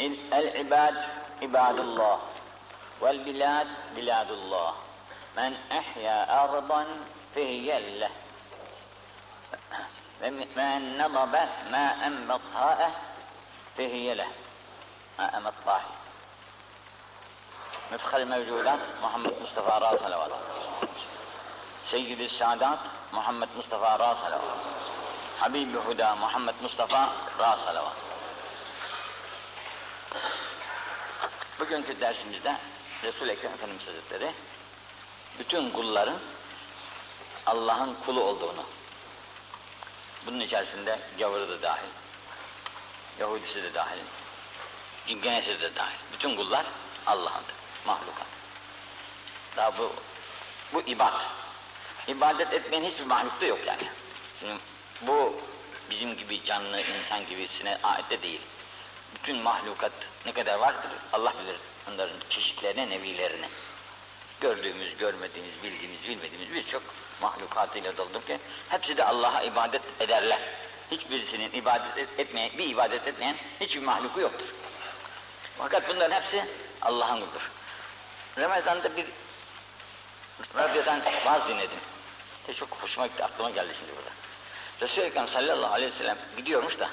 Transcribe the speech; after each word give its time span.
العباد 0.00 0.94
عباد 1.42 1.78
الله 1.78 2.18
والبلاد 3.00 3.66
بلاد 3.96 4.30
الله. 4.30 4.74
من 5.36 5.56
أحيا 5.72 6.44
أرضا 6.44 6.86
فهي 7.34 7.98
له. 7.98 8.10
من 10.56 10.98
نضب 10.98 11.34
ماء 11.70 12.10
مطهاءه 12.28 12.90
فهي 13.76 14.14
له. 14.14 14.26
ماء 15.18 15.40
مطهاه 15.40 15.80
مفخر 17.92 18.16
الموجودات 18.16 18.78
محمد 19.02 19.34
مصطفى 19.42 19.78
راس 19.78 20.00
صلوات 20.00 20.30
سيد 21.90 22.20
السادات 22.20 22.78
محمد 23.12 23.48
مصطفى 23.58 23.96
راس 24.00 24.16
صلوات 24.26 24.58
حبيب 25.40 25.76
هدى 25.76 26.10
محمد 26.20 26.54
مصطفى 26.62 27.06
راس 27.38 27.58
صلوات 27.66 28.05
Bugünkü 31.58 32.00
dersimizde 32.00 32.56
Resul-i 33.02 33.30
Ekrem 33.30 33.52
Efendimiz 33.52 33.86
Hazretleri 33.86 34.32
bütün 35.38 35.70
kulların 35.70 36.18
Allah'ın 37.46 37.96
kulu 38.06 38.24
olduğunu 38.24 38.66
bunun 40.26 40.40
içerisinde 40.40 40.98
gavuru 41.18 41.48
da 41.48 41.62
dahil, 41.62 41.88
Yahudisi 43.18 43.62
de 43.62 43.74
dahil, 43.74 43.98
İngenesi 45.08 45.60
de 45.60 45.74
dahil. 45.74 45.96
Bütün 46.12 46.36
kullar 46.36 46.66
Allah'ındır, 47.06 47.54
mahlukat. 47.86 48.26
Daha 49.56 49.78
bu, 49.78 49.92
bu 50.72 50.82
ibad. 50.82 51.20
İbadet 52.08 52.52
etmeyen 52.52 52.84
hiçbir 52.84 53.04
mahlukta 53.04 53.46
yok 53.46 53.58
yani. 53.66 53.88
Şimdi 54.40 54.54
bu 55.02 55.40
bizim 55.90 56.16
gibi 56.16 56.44
canlı 56.44 56.80
insan 56.80 57.26
gibisine 57.26 57.78
ait 57.82 58.10
de 58.10 58.22
değil. 58.22 58.40
Bütün 59.16 59.36
mahlukat 59.36 59.92
ne 60.26 60.32
kadar 60.32 60.58
vardır 60.58 60.90
Allah 61.12 61.32
bilir 61.42 61.56
onların 61.88 62.16
çeşitlerine, 62.30 62.90
nevilerini. 62.90 63.48
Gördüğümüz, 64.40 64.96
görmediğimiz, 64.96 65.62
bildiğimiz, 65.62 66.02
bilmediğimiz 66.08 66.54
birçok 66.54 66.82
mahlukatıyla 67.20 67.96
dolduk 67.96 68.26
ki 68.26 68.38
hepsi 68.68 68.96
de 68.96 69.04
Allah'a 69.04 69.42
ibadet 69.42 69.82
ederler. 70.00 70.40
Hiçbirisinin 70.90 71.52
ibadet 71.52 72.18
etmeyen, 72.18 72.58
bir 72.58 72.68
ibadet 72.68 73.06
etmeyen 73.06 73.36
hiçbir 73.60 73.82
mahluku 73.82 74.20
yoktur. 74.20 74.46
Fakat 75.58 75.88
bunların 75.88 76.20
hepsi 76.20 76.44
Allah'ın 76.82 77.20
kuludur. 77.20 77.50
Ramazan'da 78.38 78.96
bir 78.96 79.06
radyodan 80.56 81.00
vaaz 81.24 81.48
dinledim. 81.48 81.78
De 82.48 82.54
çok 82.54 82.68
hoşuma 82.68 83.06
gitti, 83.06 83.24
aklıma 83.24 83.50
geldi 83.50 83.74
şimdi 83.78 83.92
burada. 83.96 84.10
Resul-i 84.80 85.04
Ekrem 85.04 85.28
sallallahu 85.28 85.74
aleyhi 85.74 85.94
ve 85.94 85.98
sellem 85.98 86.18
gidiyormuş 86.36 86.78
da 86.78 86.90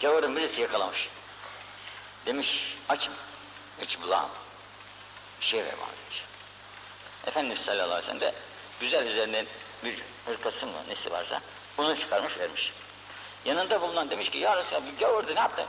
gavurun 0.00 0.36
birisi 0.36 0.60
yakalamış. 0.60 1.08
Demiş, 2.26 2.76
açım, 2.88 3.12
iç 3.82 4.00
bulağım. 4.02 4.30
Bir 5.40 5.46
şey 5.46 5.64
ver 5.64 5.74
bana 5.80 5.88
demiş. 5.88 6.24
Efendimiz 7.26 7.62
sallallahu 7.64 7.94
aleyhi 7.94 8.02
ve 8.02 8.06
sellem 8.06 8.20
de 8.20 8.34
güzel 8.80 9.06
üzerinde 9.06 9.46
bir 9.84 10.02
hırkası 10.26 10.66
mı 10.66 10.72
nesi 10.88 11.12
varsa 11.12 11.40
bunu 11.78 12.00
çıkarmış 12.00 12.38
vermiş. 12.38 12.72
Yanında 13.44 13.82
bulunan 13.82 14.10
demiş 14.10 14.30
ki 14.30 14.38
ya 14.38 14.56
Resulallah 14.56 14.86
bir 14.86 14.98
gavurdu 14.98 15.34
ne 15.34 15.40
yaptı? 15.40 15.66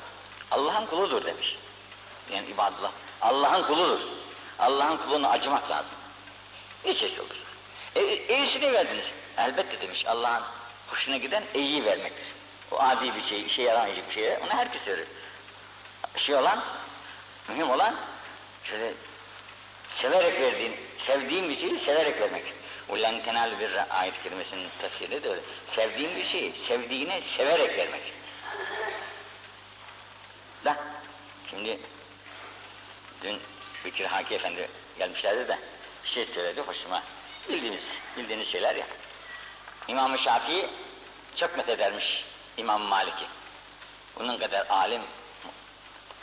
Allah'ın 0.52 0.86
kuludur 0.86 1.26
demiş. 1.26 1.56
Yani 2.34 2.48
ibadullah. 2.48 2.92
Allah'ın 3.22 3.64
kuludur. 3.64 4.00
Allah'ın 4.60 4.98
kuluna 4.98 5.30
acımak 5.30 5.70
lazım. 5.70 5.92
Ne 6.86 6.98
çeşit 6.98 7.20
olur? 7.20 7.36
E, 7.96 8.18
iyisini 8.28 8.74
verdiniz. 8.74 9.06
Elbette 9.38 9.82
demiş 9.82 10.06
Allah'ın 10.08 10.44
hoşuna 10.88 11.18
giden 11.18 11.44
iyi 11.54 11.86
vermektir. 11.86 12.35
O 12.76 12.80
adi 12.80 13.16
bir 13.16 13.24
şey, 13.30 13.42
işe 13.46 13.62
yaramayacak 13.62 14.10
bir 14.10 14.14
şey. 14.14 14.38
Onu 14.38 14.50
herkes 14.50 14.88
verir. 14.88 15.08
Şey 16.18 16.36
olan, 16.36 16.64
mühim 17.50 17.70
olan 17.70 17.96
şöyle 18.64 18.94
severek 20.02 20.42
verdiğin, 20.42 20.76
sevdiğin 21.08 21.50
bir 21.50 21.60
şeyi 21.60 21.80
severek 21.86 22.22
vermek. 22.22 22.44
Ulen 22.90 23.24
tenal 23.24 23.60
bir 23.60 24.00
ayet 24.00 24.24
kelimesinin 24.24 24.70
tefsiri 24.82 25.24
de 25.24 25.30
öyle. 25.30 25.42
Sevdiğin 25.76 26.16
bir 26.16 26.26
şeyi, 26.26 26.54
sevdiğine 26.68 27.22
severek 27.38 27.78
vermek. 27.78 28.02
Da, 30.66 30.78
şimdi 31.50 31.80
dün 33.24 33.40
Bekir 33.86 34.06
Haki 34.06 34.36
Efendi 34.36 34.68
gelmişlerdi 34.98 35.48
de 35.48 35.60
şey 36.06 36.26
söyledi 36.26 36.62
hoşuma. 36.62 37.04
Bildiğiniz, 37.50 37.84
bildiğiniz 38.18 38.48
şeyler 38.48 38.76
ya. 38.76 38.86
İmam-ı 39.88 40.18
Şafii 40.18 40.70
çok 41.36 41.58
methedermiş 41.58 42.26
İmam 42.58 42.82
Malik'i. 42.82 43.26
Bunun 44.20 44.38
kadar 44.38 44.68
alim, 44.70 45.02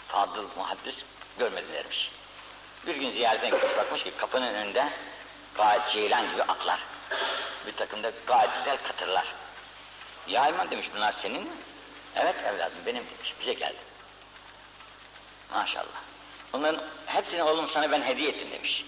fadıl, 0.09 0.47
muhaddis 0.57 0.95
görmedilermiş. 1.39 2.11
Bir 2.87 2.97
gün 2.97 3.11
ziyaretten 3.11 3.51
gidip 3.51 3.79
bakmış 3.79 4.03
ki 4.03 4.13
kapının 4.17 4.55
önünde 4.55 4.89
gayet 5.55 5.93
ceylan 5.93 6.31
gibi 6.33 6.43
atlar. 6.43 6.81
Bir 7.67 7.73
takım 7.73 8.03
da 8.03 8.13
gayet 8.27 8.51
güzel 8.59 8.79
katırlar. 8.89 9.35
Ya 10.29 10.49
imam 10.49 10.71
demiş 10.71 10.87
bunlar 10.97 11.15
senin 11.23 11.43
mi? 11.43 11.51
Evet 12.17 12.37
evladım 12.47 12.79
benim 12.87 13.05
demiş 13.19 13.35
bize 13.41 13.53
geldi. 13.53 13.79
Maşallah. 15.55 16.03
Onların 16.53 16.83
hepsini 17.07 17.43
oğlum 17.43 17.71
sana 17.75 17.93
ben 17.93 18.03
hediye 18.03 18.29
ettim 18.29 18.49
demiş. 18.51 18.85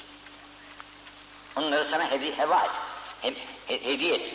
Onları 1.56 1.90
sana 1.90 2.10
hediye 2.10 2.32
heva 2.32 2.64
et. 2.64 2.70
Hem, 3.22 3.34
he, 3.66 3.84
hediye 3.84 4.14
et. 4.14 4.34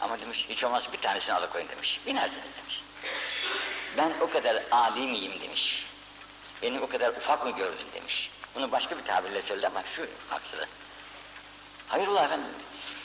Ama 0.00 0.20
demiş 0.20 0.44
hiç 0.48 0.64
olmazsa 0.64 0.92
bir 0.92 1.00
tanesini 1.00 1.34
alıkoyun 1.34 1.68
demiş. 1.68 2.00
Binersiniz 2.06 2.56
demiş. 2.60 2.82
Ben 3.96 4.12
o 4.20 4.30
kadar 4.30 4.62
adi 4.70 5.00
miyim 5.00 5.32
demiş. 5.42 5.86
Beni 6.62 6.80
o 6.80 6.88
kadar 6.88 7.08
ufak 7.08 7.44
mı 7.44 7.50
gördün 7.50 7.86
demiş. 7.94 8.30
Bunu 8.54 8.72
başka 8.72 8.98
bir 8.98 9.04
tabirle 9.04 9.42
söyledi 9.42 9.66
ama 9.66 9.82
şu 9.96 10.02
aksine. 10.34 10.64
Hayırlı 11.88 12.20
efendim. 12.20 12.48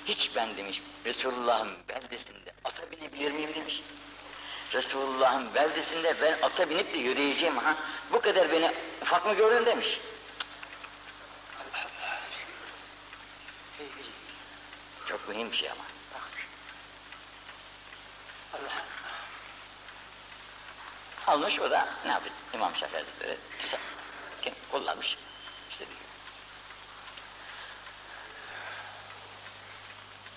Hiç 0.06 0.32
ben 0.36 0.58
demiş 0.58 0.82
Resulullah'ın 1.06 1.72
beldesinde 1.90 2.54
ata 2.64 2.92
binebilir 2.92 3.32
miyim 3.32 3.56
demiş. 3.56 3.82
Resulullah'ın 4.74 5.54
beldesinde 5.56 6.22
ben 6.22 6.38
ata 6.42 6.70
binip 6.70 6.94
de 6.94 6.98
yürüyeceğim 6.98 7.58
ha. 7.58 7.78
Bu 8.12 8.22
kadar 8.22 8.52
beni 8.52 8.72
ufak 9.02 9.26
mı 9.26 9.34
gördün 9.34 9.66
demiş. 9.66 10.00
Çok 15.08 15.30
mühim 15.30 15.52
bir 15.52 15.58
şey 15.58 15.72
ama. 15.72 15.91
Allah. 18.54 18.84
Almış 21.28 21.60
o 21.60 21.72
da 21.72 21.90
ne 22.06 22.12
yapıyor? 22.12 22.36
İmam 22.54 22.76
Şafii 22.76 22.98
Hazretleri 22.98 23.38
kim 24.42 24.54
kullanmış. 24.72 25.18
İşte 25.70 25.86
diyor. 25.88 26.00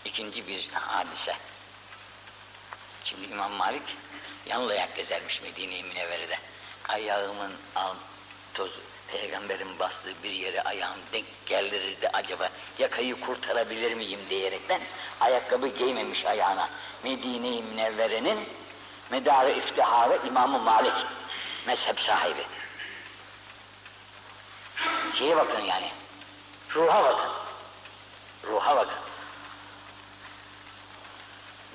İkinci 0.05 0.49
bir 0.49 0.69
hadise. 0.69 1.37
Şimdi 3.05 3.27
İmam 3.27 3.53
Malik 3.53 3.97
yanlı 4.47 4.73
ayak 4.73 4.97
gezermiş 4.97 5.43
Medine-i 5.43 5.83
Münevvere'de. 5.83 6.39
Ayağımın 6.89 7.53
al 7.75 7.95
tozu, 8.55 8.81
peygamberin 9.09 9.79
bastığı 9.79 10.23
bir 10.23 10.31
yere 10.31 10.63
ayağım 10.63 10.99
denk 11.13 11.27
gelir 11.47 12.01
de 12.01 12.09
acaba 12.13 12.49
yakayı 12.79 13.21
kurtarabilir 13.21 13.95
miyim 13.95 14.21
diyerekten 14.31 14.83
ayakkabı 15.21 15.69
giymemiş 15.69 16.25
ayağına. 16.25 16.69
Medine-i 17.05 17.63
Münevvere'nin 17.63 18.49
medarı 19.11 19.51
iftiharı 19.51 20.19
İmam-ı 20.27 20.59
Malik, 20.59 20.95
mezhep 21.67 22.01
sahibi. 22.01 22.45
Şeye 25.19 25.37
bakın 25.37 25.61
yani, 25.61 25.91
ruha 26.75 27.05
bakın, 27.05 27.31
ruha 28.45 28.77
bakın. 28.77 28.99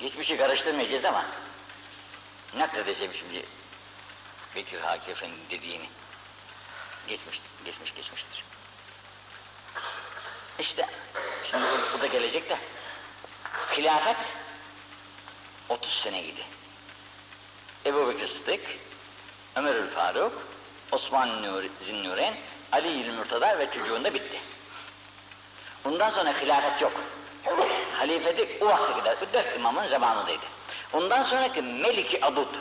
Geçmişi 0.00 0.36
karıştırmayacağız 0.36 1.04
ama 1.04 1.24
nakledeceğim 2.56 3.12
şimdi 3.14 3.46
Bekir 4.56 4.80
Haki 4.80 5.10
Efendi'nin 5.10 5.50
dediğini. 5.50 5.88
Geçmiş, 7.08 7.40
geçmiş, 7.64 7.94
geçmiştir. 7.94 8.44
İşte, 10.58 10.88
şimdi 11.50 11.64
bu, 11.64 11.98
bu 11.98 12.02
da 12.02 12.06
gelecek 12.06 12.50
de, 12.50 12.58
hilafet 13.76 14.16
30 15.68 16.00
seneydi. 16.02 16.42
Ebu 17.86 18.08
Bekir 18.08 18.28
Sıddık, 18.28 18.60
Ömerül 19.56 19.90
Faruk, 19.90 20.32
Osman 20.92 21.42
Nur, 21.42 21.64
Zinnuren, 21.86 22.34
Ali 22.72 22.88
İl 22.88 23.08
Mürtada 23.08 23.58
ve 23.58 23.70
çocuğunda 23.74 24.14
bitti. 24.14 24.40
Bundan 25.84 26.10
sonra 26.10 26.40
hilafet 26.40 26.82
yok. 26.82 26.92
Halifelik 27.98 28.62
o 28.62 28.66
vakte 28.66 28.92
kadar, 28.92 29.32
dört 29.32 29.56
imamın 29.56 29.88
zamanındaydı. 29.88 30.44
Ondan 30.92 31.24
sonraki 31.24 31.62
Meliki 31.62 32.24
Adud, 32.24 32.54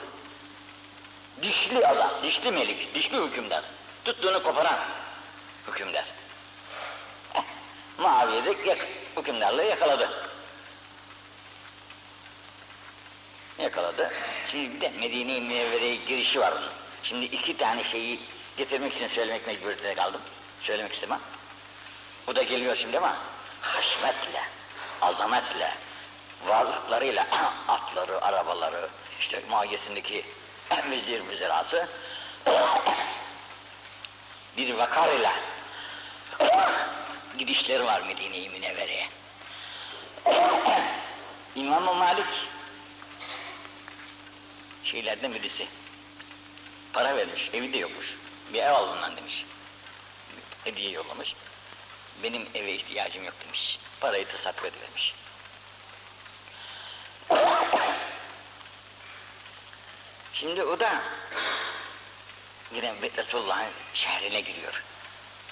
dişli 1.42 1.88
adam, 1.88 2.12
dişli 2.24 2.52
melik, 2.52 2.96
dişli 2.96 3.18
hükümdar, 3.18 3.64
tuttuğunu 4.06 4.44
koparan 4.44 4.80
hükümdar. 5.68 6.06
Eh, 7.36 7.44
Muaviye 7.98 8.46
de 8.46 8.70
yak, 8.70 8.88
hükümdarlığı 9.18 9.64
yakaladı. 9.64 10.10
Yakaladı. 13.60 14.12
Şimdi 14.52 14.76
bir 14.76 14.82
de 14.82 14.90
Medine-i 14.90 15.42
Münevvere'ye 15.42 15.96
girişi 15.96 16.40
var. 16.40 16.54
Şimdi 17.04 17.26
iki 17.26 17.58
tane 17.58 17.84
şeyi 17.84 18.20
getirmek 18.58 18.96
için 18.96 19.08
söylemek 19.08 19.48
mecburiyetinde 19.48 19.96
kaldım. 19.96 20.22
Söylemek 20.64 20.94
istemem. 20.94 21.20
Bu 22.28 22.36
da 22.36 22.42
geliyor 22.42 22.78
şimdi 22.78 22.98
ama 22.98 23.18
haşmetle, 23.62 24.44
azametle, 25.02 25.72
varlıklarıyla 26.46 27.28
atları, 27.68 28.26
arabaları, 28.26 28.90
işte 29.20 29.42
mahiyesindeki 29.50 30.26
vezir 30.92 31.22
müzerası 31.22 31.88
bir 34.58 34.74
vakar 34.74 35.16
ile 35.16 35.34
gidişleri 37.38 37.86
var 37.86 38.02
Medine-i 38.02 38.50
Münevvere'ye. 38.50 39.08
İmam-ı 41.56 41.94
Malik 41.94 42.26
şeylerden 44.84 45.34
birisi. 45.34 45.68
Para 46.94 47.18
vermiş, 47.18 47.50
evi 47.54 47.74
de 47.74 47.78
yokmuş. 47.78 48.06
Bir 48.54 48.64
ev 48.64 48.72
al 48.72 48.96
bundan 48.96 49.18
demiş. 49.18 49.46
Hediye 50.64 50.92
yollamış. 50.92 51.36
Benim 52.24 52.48
eve 52.56 52.72
ihtiyacım 52.72 53.26
yok 53.26 53.34
demiş. 53.46 53.80
Parayı 54.00 54.28
tasadduk 54.28 54.66
edivermiş. 54.66 55.14
Şimdi 60.34 60.64
o 60.64 60.80
da 60.80 61.02
yine 62.74 62.94
Resulullah'ın 63.18 63.72
şehrine 63.94 64.42
giriyor. 64.42 64.84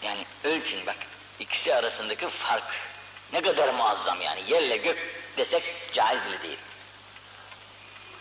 Yani 0.02 0.26
ölçün 0.44 0.86
bak, 0.86 0.96
ikisi 1.40 1.76
arasındaki 1.76 2.30
fark 2.30 2.76
ne 3.34 3.42
kadar 3.42 3.74
muazzam 3.74 4.22
yani, 4.22 4.44
yerle 4.48 4.78
gök 4.78 4.98
desek 5.38 5.64
caiz 5.94 6.26
bile 6.26 6.44
değil. 6.44 6.58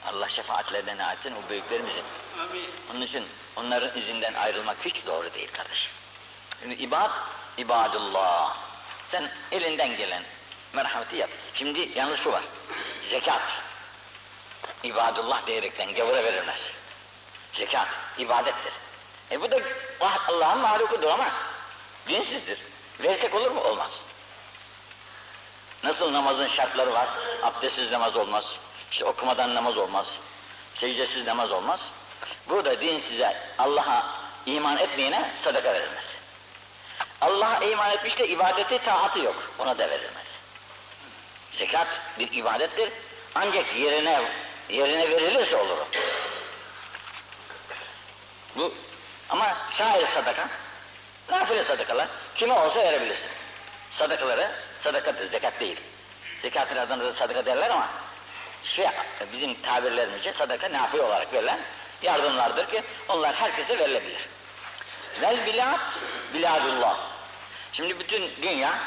Allah 0.07 0.29
şefaatlerden 0.29 0.99
etsin 0.99 1.35
o 1.35 1.51
büyüklerimizin. 1.51 2.05
Amin. 2.41 2.71
Onun 2.91 3.01
için 3.01 3.27
onların 3.57 4.01
izinden 4.01 4.35
ayrılmak 4.35 4.77
hiç 4.85 5.07
doğru 5.07 5.35
değil 5.35 5.49
kardeşim. 5.53 5.91
Şimdi 6.61 6.75
ibad, 6.75 7.11
ibadullah. 7.59 8.57
Sen 9.11 9.31
elinden 9.53 9.97
gelen 9.97 10.23
merhameti 10.73 11.17
yap. 11.17 11.31
Şimdi 11.55 11.91
yalnız 11.95 12.21
şu 12.21 12.33
var, 12.33 12.43
zekat. 13.11 13.43
İbadullah 14.83 15.47
diyerekten 15.47 15.95
gavura 15.95 16.25
verilmez. 16.25 16.61
Zekat, 17.55 17.89
ibadettir. 18.19 18.73
E 19.31 19.41
bu 19.41 19.51
da 19.51 19.57
Allah'ın 20.29 20.59
mahlukudur 20.59 21.09
ama 21.09 21.31
dinsizdir. 22.09 22.59
Versek 23.01 23.35
olur 23.35 23.51
mu? 23.51 23.61
Olmaz. 23.61 23.91
Nasıl 25.85 26.13
namazın 26.13 26.49
şartları 26.49 26.95
var? 26.95 27.09
Abdestsiz 27.43 27.91
namaz 27.91 28.17
olmaz. 28.17 28.45
İşte 28.93 29.05
okumadan 29.05 29.55
namaz 29.55 29.79
olmaz. 29.79 30.07
Secdesiz 30.81 31.27
namaz 31.27 31.51
olmaz. 31.53 31.81
Burada 32.49 32.81
din 32.81 33.03
size 33.09 33.37
Allah'a 33.59 34.07
iman 34.47 34.77
etmeyene 34.77 35.31
sadaka 35.45 35.75
verilmez. 35.75 36.05
Allah'a 37.21 37.65
iman 37.65 37.91
etmiş 37.91 38.19
de 38.19 38.29
ibadeti 38.29 38.79
taatı 38.79 39.19
yok. 39.19 39.37
Ona 39.59 39.79
da 39.79 39.91
verilmez. 39.91 40.27
Zekat 41.59 41.89
bir 42.19 42.33
ibadettir. 42.33 42.91
Ancak 43.35 43.77
yerine 43.77 44.23
yerine 44.69 45.11
verilirse 45.11 45.57
olur. 45.57 45.77
Bu 48.57 48.75
ama 49.31 49.57
şair 49.79 50.07
sadaka, 50.15 50.49
nafile 51.31 51.65
sadakalar 51.65 52.09
kime 52.35 52.53
olsa 52.53 52.85
verebilirsin. 52.85 53.27
Sadakaları 53.99 54.51
sadakadır, 54.85 55.31
zekat 55.31 55.61
değil. 55.61 55.81
Zekatın 56.43 56.77
adına 56.77 57.05
da 57.05 57.15
sadaka 57.15 57.47
derler 57.47 57.71
ama 57.71 57.89
şey, 58.65 58.87
bizim 59.33 59.55
tabirlerimizce 59.63 60.33
sadaka 60.33 60.73
nafile 60.73 61.03
olarak 61.03 61.33
verilen 61.33 61.61
yardımlardır 62.03 62.71
ki 62.71 62.83
onlar 63.09 63.35
herkese 63.35 63.79
verilebilir. 63.79 64.29
Vel 65.23 65.47
bilad, 65.47 65.81
biladullah. 66.35 66.97
Şimdi 67.73 67.99
bütün 67.99 68.31
dünya 68.43 68.79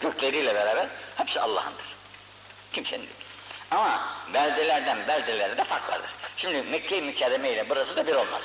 gökleriyle 0.00 0.54
beraber 0.54 0.86
hepsi 1.16 1.40
Allah'ındır. 1.40 1.84
Kimsenin 2.72 3.02
değil. 3.02 3.14
Ama 3.70 4.08
beldelerden 4.34 5.08
beldelere 5.08 5.56
de 5.56 5.64
fark 5.64 5.88
vardır. 5.90 6.10
Şimdi 6.36 6.62
Mekke-i 6.62 7.02
Mükerreme 7.02 7.50
ile 7.50 7.68
burası 7.68 7.96
da 7.96 8.06
bir 8.06 8.14
olmaz. 8.14 8.42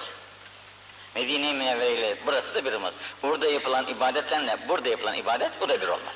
Medine-i 1.17 1.53
Münevvere 1.53 1.91
ile 1.91 2.17
burası 2.25 2.55
da 2.55 2.65
bir 2.65 2.73
olmaz. 2.73 2.93
Burada 3.23 3.47
yapılan 3.47 3.87
ibadetlerle 3.87 4.57
burada 4.67 4.89
yapılan 4.89 5.15
ibadet 5.15 5.61
bu 5.61 5.69
da 5.69 5.81
bir 5.81 5.87
olmaz. 5.87 6.13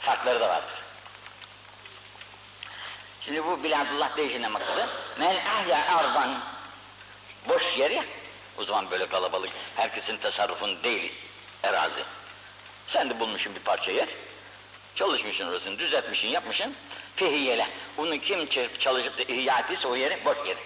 Farkları 0.00 0.40
da 0.40 0.48
vardır. 0.48 0.74
Şimdi 3.20 3.44
bu 3.44 3.62
biladullah 3.62 4.16
değişinden 4.16 4.52
maksadı. 4.52 4.88
Men 5.18 5.36
ahya 5.36 5.96
ardan 5.96 6.40
boş 7.48 7.62
yer 7.76 7.90
ya. 7.90 8.04
O 8.58 8.64
zaman 8.64 8.90
böyle 8.90 9.06
kalabalık, 9.08 9.50
herkesin 9.76 10.16
tasarrufun 10.16 10.82
değil 10.82 11.12
erazi. 11.62 12.02
Sen 12.88 13.10
de 13.10 13.20
bulmuşsun 13.20 13.54
bir 13.54 13.60
parça 13.60 13.90
yer. 13.90 14.08
Çalışmışsın 14.94 15.48
orasını, 15.48 15.78
düzeltmişsin, 15.78 16.28
yapmışsın. 16.28 16.74
Fehiyele. 17.16 17.68
Bunu 17.96 18.18
kim 18.18 18.48
çalışıp 18.80 19.18
da 19.18 19.22
ihya 19.22 19.58
ettiyse 19.58 19.88
o 19.88 19.96
yeri 19.96 20.24
boş 20.24 20.36
yeri. 20.46 20.58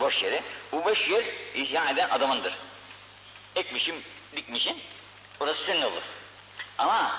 Boş 0.00 0.22
yeri. 0.22 0.42
Bu 0.72 0.84
boş 0.84 1.08
yer 1.08 1.24
ihya 1.54 1.90
eden 1.90 2.10
adamındır. 2.10 2.67
Ekmişim, 3.58 4.02
dikmişin, 4.36 4.80
orası 5.40 5.64
senin 5.66 5.82
olur. 5.82 6.02
Ama 6.78 7.16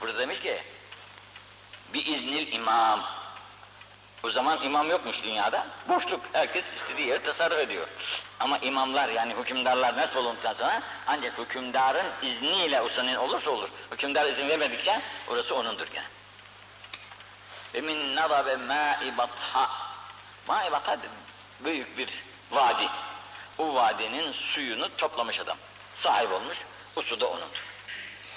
burada 0.00 0.18
demiş 0.18 0.40
ki, 0.40 0.62
bir 1.94 2.06
iznil 2.06 2.52
imam. 2.52 3.04
O 4.22 4.30
zaman 4.30 4.62
imam 4.62 4.90
yokmuş 4.90 5.16
dünyada, 5.22 5.66
boşluk. 5.88 6.20
Herkes 6.32 6.64
istediği 6.80 7.08
yeri 7.08 7.22
tasarruf 7.22 7.58
ediyor. 7.58 7.86
Ama 8.40 8.58
imamlar 8.58 9.08
yani 9.08 9.34
hükümdarlar 9.34 9.96
nasıl 9.96 10.16
olunduktan 10.16 10.54
sonra 10.54 10.82
ancak 11.06 11.38
hükümdarın 11.38 12.06
izniyle 12.22 12.80
o 12.80 12.88
senin 12.88 13.16
olursa 13.16 13.50
olur. 13.50 13.68
Hükümdar 13.92 14.32
izin 14.32 14.48
vermedikçe 14.48 15.02
orası 15.28 15.54
onundur 15.54 15.86
gene. 15.86 16.04
Ve 17.74 17.80
min 17.80 18.16
narabe 18.16 18.56
ma'i 18.56 19.18
batha. 19.18 19.70
Ma'i 20.48 20.72
batha 20.72 20.96
büyük 21.60 21.98
bir 21.98 22.08
vadi. 22.50 22.88
O 23.58 23.74
vadinin 23.74 24.32
suyunu 24.32 24.96
toplamış 24.96 25.40
adam. 25.40 25.56
Sahip 26.02 26.32
olmuş, 26.32 26.58
o 26.96 27.02
su 27.02 27.20
da 27.20 27.26
onundur. 27.26 27.62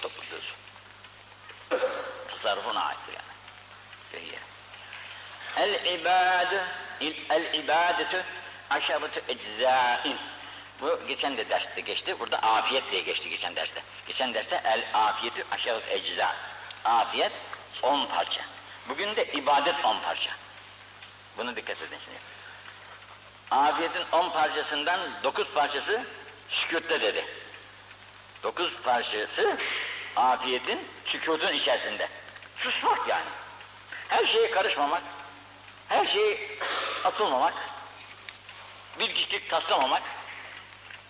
Topladığı 0.02 0.42
su. 0.42 0.54
Tasarrufuna 2.28 2.86
aittir 2.86 3.14
yani. 3.14 3.34
Fehiyye. 4.12 4.40
El 5.58 5.86
ibadü, 6.00 6.62
el 7.30 7.54
ibadetü 7.54 8.24
aşaratü 8.70 9.22
eczâin. 9.28 10.18
Bu 10.82 11.08
geçen 11.08 11.38
de 11.38 11.50
derste 11.50 11.82
geçti. 11.82 12.20
Burada 12.20 12.38
afiyet 12.38 12.92
diye 12.92 13.02
geçti 13.02 13.30
geçen 13.30 13.56
derste. 13.56 13.84
Geçen 14.08 14.34
derste 14.34 14.62
el 14.66 14.86
afiyetü 14.94 15.44
aşaratü 15.52 15.90
ecza. 15.90 16.36
Afiyet 16.86 17.32
on 17.82 18.06
parça. 18.06 18.42
Bugün 18.90 19.16
de 19.16 19.26
ibadet 19.26 19.86
on 19.86 20.00
parça. 20.00 20.32
Bunu 21.38 21.56
dikkat 21.56 21.82
edin 21.82 21.98
şimdi. 22.06 22.20
Afiyetin 23.52 24.04
on 24.12 24.30
parçasından 24.30 25.00
dokuz 25.24 25.48
parçası 25.54 26.04
sükûtte 26.50 27.02
dedi. 27.02 27.26
Dokuz 28.44 28.74
parçası 28.84 29.58
afiyetin 30.16 30.80
sükûtun 31.06 31.54
içerisinde. 31.54 32.10
Susmak 32.58 33.08
yani. 33.08 33.26
Her 34.10 34.26
şeye 34.26 34.52
karışmamak, 34.52 35.04
her 35.90 36.06
şeye 36.06 36.38
atılmamak, 37.04 37.54
bir 39.00 39.16
kişilik 39.16 39.50
taslamamak, 39.50 40.02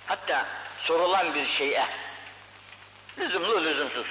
hatta 0.07 0.45
sorulan 0.79 1.35
bir 1.35 1.47
şeye 1.47 1.87
lüzumlu 3.17 3.63
lüzumsuz 3.63 4.07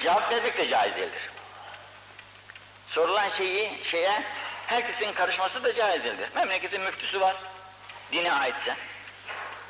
cevap 0.00 0.32
vermek 0.32 0.58
de 0.58 0.68
caiz 0.68 0.96
değildir. 0.96 1.30
Sorulan 2.88 3.30
şeyi 3.30 3.80
şeye 3.90 4.22
herkesin 4.66 5.12
karışması 5.12 5.64
da 5.64 5.74
caiz 5.74 6.04
değildir. 6.04 6.28
Memleketin 6.34 6.80
müftüsü 6.80 7.20
var, 7.20 7.36
dine 8.12 8.32
aitse. 8.32 8.76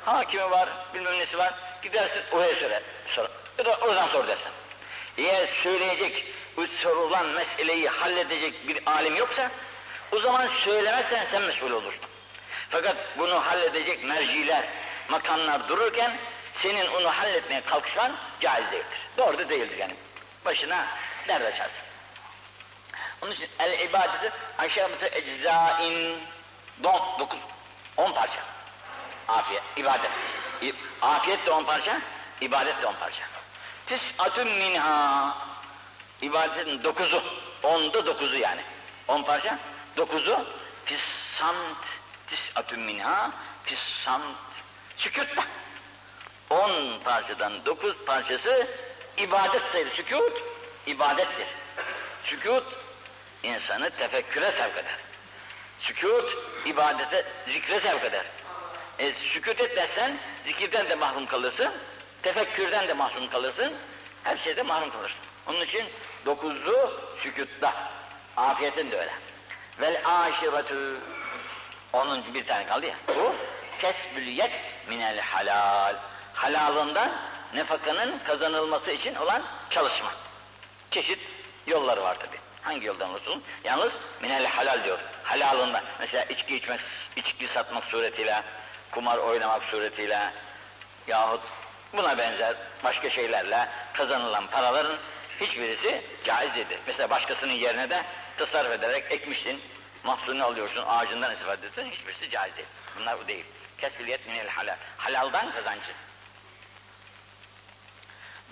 Hakimi 0.05 0.51
var, 0.51 0.69
bilmem 0.93 1.19
nesi 1.19 1.37
var, 1.37 1.53
gidersin 1.83 2.21
oraya 2.31 2.55
söyle, 2.55 2.83
sor. 3.07 3.29
Ya 3.57 3.65
da 3.65 3.75
oradan 3.75 4.07
sor 4.07 4.27
dersin. 4.27 4.51
Eğer 5.17 5.49
söyleyecek, 5.63 6.25
bu 6.57 6.67
sorulan 6.67 7.25
meseleyi 7.25 7.89
halledecek 7.89 8.67
bir 8.67 8.79
alim 8.85 9.15
yoksa, 9.15 9.51
o 10.11 10.19
zaman 10.19 10.49
söylemezsen 10.63 11.27
sen 11.31 11.41
mesul 11.41 11.71
olursun. 11.71 12.09
Fakat 12.69 12.95
bunu 13.17 13.45
halledecek 13.45 14.03
merciler, 14.03 14.63
makamlar 15.09 15.69
dururken, 15.69 16.17
senin 16.61 16.87
onu 16.87 17.07
halletmeye 17.07 17.61
kalkışman 17.61 18.11
caiz 18.39 18.71
değildir. 18.71 18.97
Doğru 19.17 19.37
da 19.37 19.49
değildir 19.49 19.77
yani. 19.77 19.93
Başına 20.45 20.87
dert 21.27 21.53
açarsın. 21.53 21.75
Onun 23.21 23.31
için 23.31 23.49
el 23.59 23.79
ibadeti 23.79 24.31
aşağıtı 24.57 25.05
eczain 25.05 26.19
don, 26.83 27.01
dokuz, 27.19 27.39
on 27.97 28.11
parça. 28.11 28.39
Afiyet, 29.27 29.63
ibadet. 29.77 30.11
Afiyet 31.03 31.45
de 31.45 31.51
on 31.51 31.63
parça, 31.63 32.01
ibadet 32.41 32.81
de 32.81 32.87
on 32.87 32.93
parça. 32.93 33.23
Tis'atun 33.87 34.47
minha. 34.47 35.35
İbadetin 36.21 36.83
dokuzu, 36.83 37.23
onda 37.63 38.05
dokuzu 38.05 38.37
yani. 38.37 38.61
On 39.07 39.23
parça, 39.23 39.59
dokuzu 39.97 40.45
fissant 40.85 41.77
tis'atun 42.29 42.79
minha 42.79 43.31
fissant 43.65 44.23
Sükut 44.97 45.37
da. 45.37 45.43
On 46.49 46.99
parçadan 47.03 47.65
dokuz 47.65 47.95
parçası 48.05 48.67
ibadettir. 49.17 49.95
Sükut 49.95 50.41
ibadettir. 50.87 51.47
Sükut 52.25 52.63
insanı 53.43 53.89
tefekküre 53.89 54.45
sevk 54.45 54.77
eder. 54.77 54.97
Sükut 55.79 56.37
ibadete, 56.65 57.25
zikre 57.47 57.79
sevk 57.79 58.03
eder. 58.03 58.25
E, 58.99 59.13
sükut 59.33 59.61
etmezsen 59.61 60.17
zikirden 60.45 60.89
de 60.89 60.95
mahrum 60.95 61.25
kalırsın, 61.25 61.71
tefekkürden 62.21 62.87
de 62.87 62.93
mahrum 62.93 63.29
kalırsın, 63.29 63.73
her 64.23 64.37
şeyde 64.37 64.61
mahrum 64.63 64.89
kalırsın. 64.89 65.19
Onun 65.47 65.61
için 65.61 65.85
dokuzlu 66.25 67.01
sükutta, 67.23 67.73
afiyetin 68.37 68.91
de 68.91 68.99
öyle. 68.99 69.13
Vel 69.81 70.01
aşiretü, 70.05 70.97
onun 71.93 72.33
bir 72.33 72.47
tane 72.47 72.65
kaldı 72.67 72.85
ya, 72.85 72.95
bu 73.07 73.35
kesbül 73.81 74.27
yet 74.27 74.51
minel 74.89 75.19
halal. 75.19 75.95
Halalından 76.33 77.11
nefakanın 77.53 78.19
kazanılması 78.27 78.91
için 78.91 79.15
olan 79.15 79.43
çalışma. 79.69 80.11
Çeşit 80.91 81.19
yolları 81.67 82.03
var 82.03 82.19
tabi. 82.19 82.37
Hangi 82.61 82.85
yoldan 82.85 83.13
olsun? 83.13 83.43
Yalnız 83.63 83.91
minel 84.21 84.45
halal 84.45 84.83
diyor. 84.83 84.99
Halalından. 85.23 85.83
Mesela 85.99 86.23
içki 86.23 86.55
içmek, 86.55 86.79
içki 87.15 87.47
satmak 87.47 87.85
suretiyle, 87.85 88.43
kumar 88.93 89.17
oynamak 89.17 89.63
suretiyle 89.63 90.33
yahut 91.07 91.41
buna 91.93 92.17
benzer 92.17 92.55
başka 92.83 93.09
şeylerle 93.09 93.69
kazanılan 93.93 94.47
paraların 94.47 94.97
hiçbirisi 95.39 96.05
caiz 96.23 96.55
değildir. 96.55 96.79
Mesela 96.87 97.09
başkasının 97.09 97.53
yerine 97.53 97.89
de 97.89 98.03
tasarruf 98.37 98.71
ederek 98.71 99.11
ekmişsin, 99.11 99.61
mahsulünü 100.03 100.43
alıyorsun, 100.43 100.83
ağacından 100.87 101.33
istifade 101.33 101.67
ediyorsun, 101.67 101.91
hiçbirisi 101.91 102.29
caiz 102.29 102.55
değil. 102.55 102.67
Bunlar 102.99 103.19
bu 103.19 103.27
değil. 103.27 103.45
Kesbiliyet 103.77 104.27
minel 104.27 104.47
halal. 104.47 104.75
Halaldan 104.97 105.51
kazancı. 105.51 105.91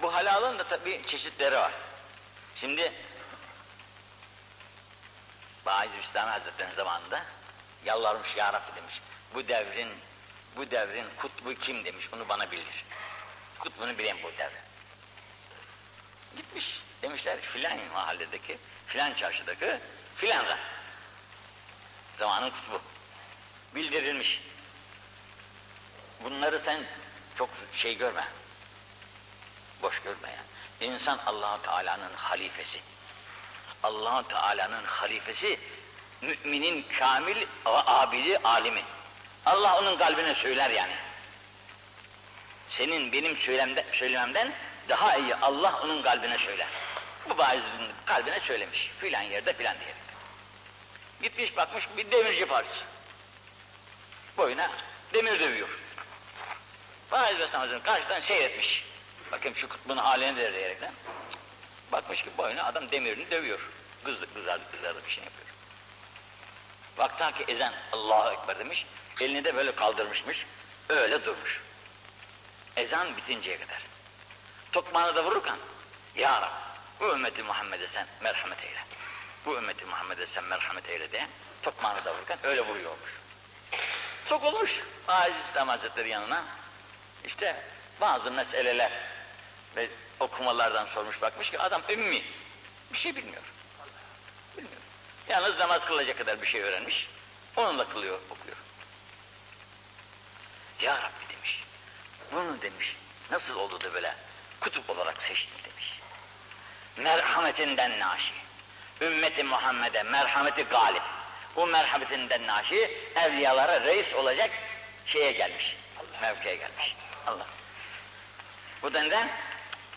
Bu 0.01 0.13
halalın 0.13 0.59
da 0.59 0.63
tabii 0.63 1.01
çeşitleri 1.07 1.55
var. 1.55 1.71
Şimdi 2.55 2.93
Baiz 5.65 5.91
Üstami 6.03 6.31
Hazretleri'nin 6.31 6.75
zamanında 6.75 7.23
yalvarmış 7.85 8.35
ya 8.37 8.53
Rabbi 8.53 8.75
demiş. 8.75 9.01
Bu 9.33 9.47
devrin 9.47 9.89
bu 10.55 10.71
devrin 10.71 11.05
kutbu 11.17 11.53
kim 11.53 11.85
demiş 11.85 12.09
onu 12.13 12.29
bana 12.29 12.51
bildir. 12.51 12.85
Kutbunu 13.59 13.97
bilen 13.97 14.17
bu 14.23 14.31
devrin. 14.37 14.61
Gitmiş 16.37 16.81
demişler 17.01 17.41
filan 17.41 17.77
mahalledeki 17.93 18.57
filan 18.87 19.13
çarşıdaki 19.13 19.79
filan 20.15 20.45
zat. 20.45 20.59
Zamanın 22.19 22.49
kutbu. 22.49 22.81
Bildirilmiş. 23.75 24.41
Bunları 26.23 26.61
sen 26.65 26.83
çok 27.37 27.49
şey 27.75 27.97
görme. 27.97 28.27
Boş 29.81 30.01
görme 30.01 30.29
yani. 30.29 30.93
İnsan 30.93 31.17
Allahu 31.25 31.61
Teala'nın 31.61 32.13
halifesi. 32.15 32.79
allah 33.83 34.27
Teala'nın 34.27 34.83
halifesi, 34.83 35.59
müminin 36.21 36.85
kamil 36.99 37.37
ve 37.37 37.47
abidi 37.65 38.37
alimi. 38.37 38.83
Allah 39.45 39.79
onun 39.79 39.97
kalbine 39.97 40.35
söyler 40.35 40.69
yani. 40.69 40.93
Senin 42.77 43.11
benim 43.11 43.37
söylemde, 43.37 43.85
söylememden 43.93 44.53
daha 44.89 45.17
iyi 45.17 45.35
Allah 45.35 45.79
onun 45.83 46.01
kalbine 46.01 46.37
söyler. 46.37 46.67
Bu 47.29 47.37
bazı 47.37 47.61
kalbine 48.05 48.39
söylemiş. 48.39 48.91
Filan 48.99 49.21
yerde 49.21 49.53
filan 49.53 49.75
diye. 49.79 49.93
Gitmiş 51.21 51.57
bakmış 51.57 51.87
bir 51.97 52.11
demirci 52.11 52.45
parçası. 52.45 52.85
Boyuna 54.37 54.71
demir 55.13 55.39
dövüyor. 55.39 55.69
Faiz 57.09 57.39
ve 57.39 57.47
karşıdan 57.83 58.21
seyretmiş. 58.21 58.85
Bakayım 59.31 59.57
şu 59.57 59.69
kutbun 59.69 59.97
haline 59.97 60.35
de 60.35 60.53
diyerekten. 60.53 60.93
Bakmış 61.91 62.21
ki 62.23 62.29
boyuna 62.37 62.63
adam 62.63 62.91
demirini 62.91 63.31
dövüyor. 63.31 63.59
Kızlık 64.03 64.35
kızardık 64.35 64.71
kızardık 64.71 65.05
bir 65.05 65.11
şey 65.11 65.23
yapıyor. 65.23 65.47
Vakta 66.97 67.31
ki 67.31 67.45
ezan 67.47 67.73
Allahu 67.91 68.31
Ekber 68.33 68.59
demiş. 68.59 68.85
Elini 69.21 69.43
de 69.43 69.55
böyle 69.55 69.75
kaldırmışmış. 69.75 70.45
Öyle 70.89 71.25
durmuş. 71.25 71.61
Ezan 72.75 73.17
bitinceye 73.17 73.59
kadar. 73.59 73.81
Tokmağını 74.71 75.15
da 75.15 75.23
vururken 75.25 75.57
Ya 76.15 76.41
Rab 76.41 76.51
bu 76.99 77.13
ümmeti 77.13 77.43
Muhammed'e 77.43 77.87
sen 77.93 78.07
merhamet 78.21 78.63
eyle. 78.63 78.79
Bu 79.45 79.57
ümmeti 79.57 79.85
Muhammed'e 79.85 80.27
sen 80.27 80.43
merhamet 80.43 80.89
eyle 80.89 81.11
diye 81.11 81.27
tokmağını 81.63 82.05
da 82.05 82.13
vururken 82.13 82.37
öyle 82.43 82.61
vuruyormuş. 82.61 83.09
Sokulmuş 84.29 84.71
Aziz 85.07 85.35
İslam 85.49 85.67
Hazretleri 85.67 86.09
yanına. 86.09 86.43
İşte 87.25 87.63
bazı 88.01 88.31
meseleler 88.31 88.91
ve 89.75 89.89
okumalardan 90.19 90.85
sormuş 90.93 91.21
bakmış 91.21 91.51
ki 91.51 91.59
adam 91.59 91.81
ümmi. 91.89 92.23
Bir 92.93 92.97
şey 92.97 93.15
bilmiyor. 93.15 93.43
Bilmiyor. 94.57 94.81
Yalnız 95.29 95.59
namaz 95.59 95.85
kılacak 95.85 96.17
kadar 96.17 96.41
bir 96.41 96.47
şey 96.47 96.61
öğrenmiş. 96.61 97.07
Onunla 97.55 97.89
kılıyor, 97.89 98.19
okuyor. 98.29 98.57
Ya 100.81 100.97
Rabbi 100.97 101.35
demiş. 101.35 101.63
Bunu 102.31 102.61
demiş. 102.61 102.95
Nasıl 103.31 103.55
oldu 103.55 103.81
da 103.81 103.93
böyle 103.93 104.15
kutup 104.59 104.89
olarak 104.89 105.15
seçtin 105.27 105.63
demiş. 105.63 105.99
Merhametinden 106.97 107.99
naşi. 107.99 108.33
Ümmeti 109.01 109.43
Muhammed'e 109.43 110.03
merhameti 110.03 110.63
galip. 110.63 111.03
Bu 111.55 111.67
merhametinden 111.67 112.47
naşi 112.47 112.97
evliyalara 113.15 113.81
reis 113.81 114.13
olacak 114.13 114.51
şeye 115.05 115.31
gelmiş. 115.31 115.75
Mevkiye 116.21 116.55
gelmiş. 116.55 116.95
Allah. 117.27 117.45
Bu 118.81 118.93
neden 118.93 119.29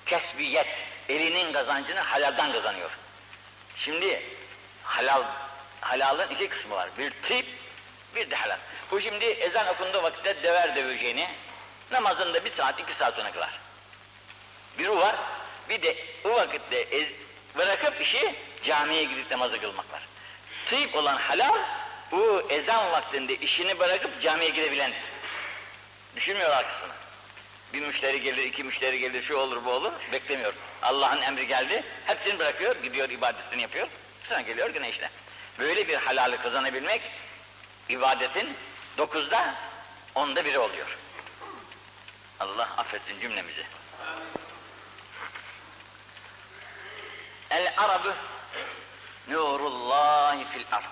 kesbiyet, 0.06 0.66
elinin 1.08 1.52
kazancını 1.52 2.00
halaldan 2.00 2.52
kazanıyor. 2.52 2.90
Şimdi 3.78 4.22
halal, 4.82 5.24
halalın 5.80 6.30
iki 6.30 6.48
kısmı 6.48 6.74
var. 6.74 6.88
Bir 6.98 7.10
tip, 7.10 7.46
bir 8.14 8.30
de 8.30 8.36
halal. 8.36 8.58
Bu 8.90 9.00
şimdi 9.00 9.24
ezan 9.24 9.66
okunduğu 9.66 10.02
vakitte 10.02 10.42
döver 10.42 10.76
döveceğini, 10.76 11.28
namazında 11.90 12.44
bir 12.44 12.52
saat, 12.52 12.80
iki 12.80 12.94
saat 12.94 13.14
sonra 13.14 13.32
kılar. 13.32 13.60
Bir 14.78 14.88
o 14.88 14.96
var, 14.96 15.16
bir 15.68 15.82
de 15.82 15.96
o 16.24 16.30
vakitte 16.30 16.78
ez, 16.78 17.06
bırakıp 17.56 18.00
işi 18.00 18.34
camiye 18.64 19.04
gidip 19.04 19.30
namazı 19.30 19.60
kılmak 19.60 19.92
var. 19.92 20.02
Tip 20.70 20.96
olan 20.96 21.16
halal, 21.16 21.58
bu 22.12 22.46
ezan 22.50 22.92
vaktinde 22.92 23.36
işini 23.36 23.78
bırakıp 23.78 24.22
camiye 24.22 24.50
gidebilen. 24.50 24.92
Düşünmüyor 26.16 26.50
arkasını. 26.50 26.92
Bir 27.72 27.80
müşteri 27.80 28.22
gelir, 28.22 28.44
iki 28.44 28.64
müşteri 28.64 28.98
gelir, 28.98 29.22
şu 29.22 29.36
olur 29.36 29.64
bu 29.64 29.70
olur, 29.70 29.92
beklemiyor. 30.12 30.54
Allah'ın 30.82 31.22
emri 31.22 31.46
geldi, 31.46 31.82
hepsini 32.06 32.38
bırakıyor, 32.38 32.76
gidiyor 32.82 33.10
ibadetini 33.10 33.62
yapıyor, 33.62 33.88
sonra 34.28 34.40
geliyor 34.40 34.70
güne 34.70 34.90
işte. 34.90 35.10
Böyle 35.58 35.88
bir 35.88 35.94
halali 35.94 36.36
kazanabilmek, 36.36 37.02
ibadetin 37.88 38.56
dokuzda, 38.98 39.54
onda 40.14 40.44
biri 40.44 40.58
oluyor. 40.58 40.98
Allah 42.40 42.68
affetsin 42.76 43.20
cümlemizi. 43.20 43.66
El 47.50 47.74
Arabı 47.76 48.14
nurullahi 49.28 50.44
fil 50.44 50.64
ard. 50.72 50.84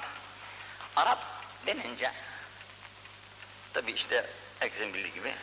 Arap 0.97 1.19
denince 1.67 2.13
tabi 3.73 3.93
işte 3.93 4.27
herkesin 4.59 4.95
bildiği 4.95 5.13
gibi 5.15 5.35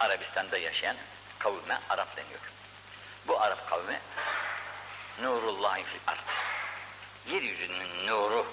Arabistan'da 0.00 0.58
yaşayan 0.58 0.96
kavme 1.38 1.80
Arap 1.90 2.16
deniyor. 2.16 2.40
Bu 3.26 3.40
Arap 3.40 3.70
kavmi 3.70 4.00
nurullahi 5.22 5.84
fil 5.84 6.00
ard. 6.06 6.18
Yeryüzünün 7.26 8.06
nuru 8.06 8.46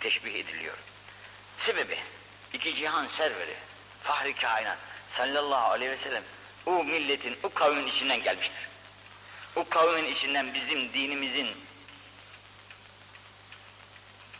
teşbih 0.00 0.34
ediliyor. 0.34 0.76
Sebebi 1.66 1.98
iki 2.56 2.74
cihan 2.74 3.06
serveri 3.06 3.54
fahri 4.02 4.34
kainat 4.34 4.78
sallallahu 5.16 5.70
aleyhi 5.70 5.90
ve 5.90 5.98
sellem 6.04 6.22
o 6.66 6.84
milletin, 6.84 7.38
o 7.42 7.50
kavmin 7.50 7.86
içinden 7.86 8.22
gelmiştir. 8.22 8.68
O 9.56 9.68
kavmin 9.68 10.14
içinden 10.14 10.54
bizim 10.54 10.92
dinimizin 10.92 11.48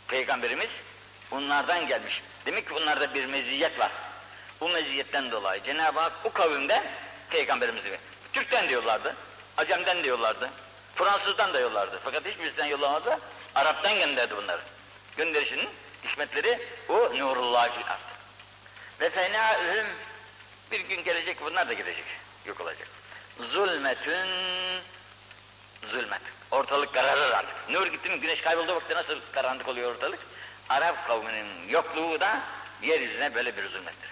peygamberimiz 0.07 0.69
onlardan 1.31 1.87
gelmiş. 1.87 2.21
Demek 2.45 2.67
ki 2.67 2.73
onlarda 2.73 3.13
bir 3.13 3.25
meziyet 3.25 3.79
var. 3.79 3.91
Bu 4.61 4.69
meziyetten 4.69 5.31
dolayı 5.31 5.63
Cenab-ı 5.63 5.99
Hak 5.99 6.13
o 6.23 6.31
kavimden 6.31 6.83
peygamberimizi 7.29 7.99
Türk'ten 8.33 8.69
diyorlardı, 8.69 9.15
Acem'den 9.57 10.03
diyorlardı, 10.03 10.49
Fransız'dan 10.95 11.53
da 11.53 11.59
yollardı. 11.59 11.99
Fakat 12.03 12.25
hiçbirisinden 12.25 12.65
yollamadı, 12.65 13.19
Arap'tan 13.55 13.99
gönderdi 13.99 14.37
bunları. 14.37 14.61
Gönderişinin 15.17 15.69
hikmetleri 16.07 16.59
o 16.89 16.95
nurullah 16.95 17.75
fil 17.75 17.91
ard. 17.91 17.99
Ve 18.99 19.09
fenaühüm 19.09 19.87
bir 20.71 20.79
gün 20.79 21.03
gelecek 21.03 21.41
bunlar 21.41 21.69
da 21.69 21.73
gidecek. 21.73 22.05
Yok 22.45 22.61
olacak. 22.61 22.87
Zulmetün 23.39 24.27
zulmet. 25.91 26.21
Ortalık 26.51 26.93
kararır 26.93 27.31
artık. 27.31 27.69
Nur 27.69 27.87
gitti 27.87 28.09
mi 28.09 28.19
güneş 28.19 28.41
kaybolduğu 28.41 28.75
vakitte 28.75 28.95
nasıl 28.95 29.19
karanlık 29.31 29.67
oluyor 29.67 29.95
ortalık? 29.95 30.19
Arap 30.69 31.07
kavminin 31.07 31.69
yokluğu 31.69 32.19
da 32.19 32.41
yeryüzüne 32.81 33.35
böyle 33.35 33.57
bir 33.57 33.69
zulmettir. 33.69 34.09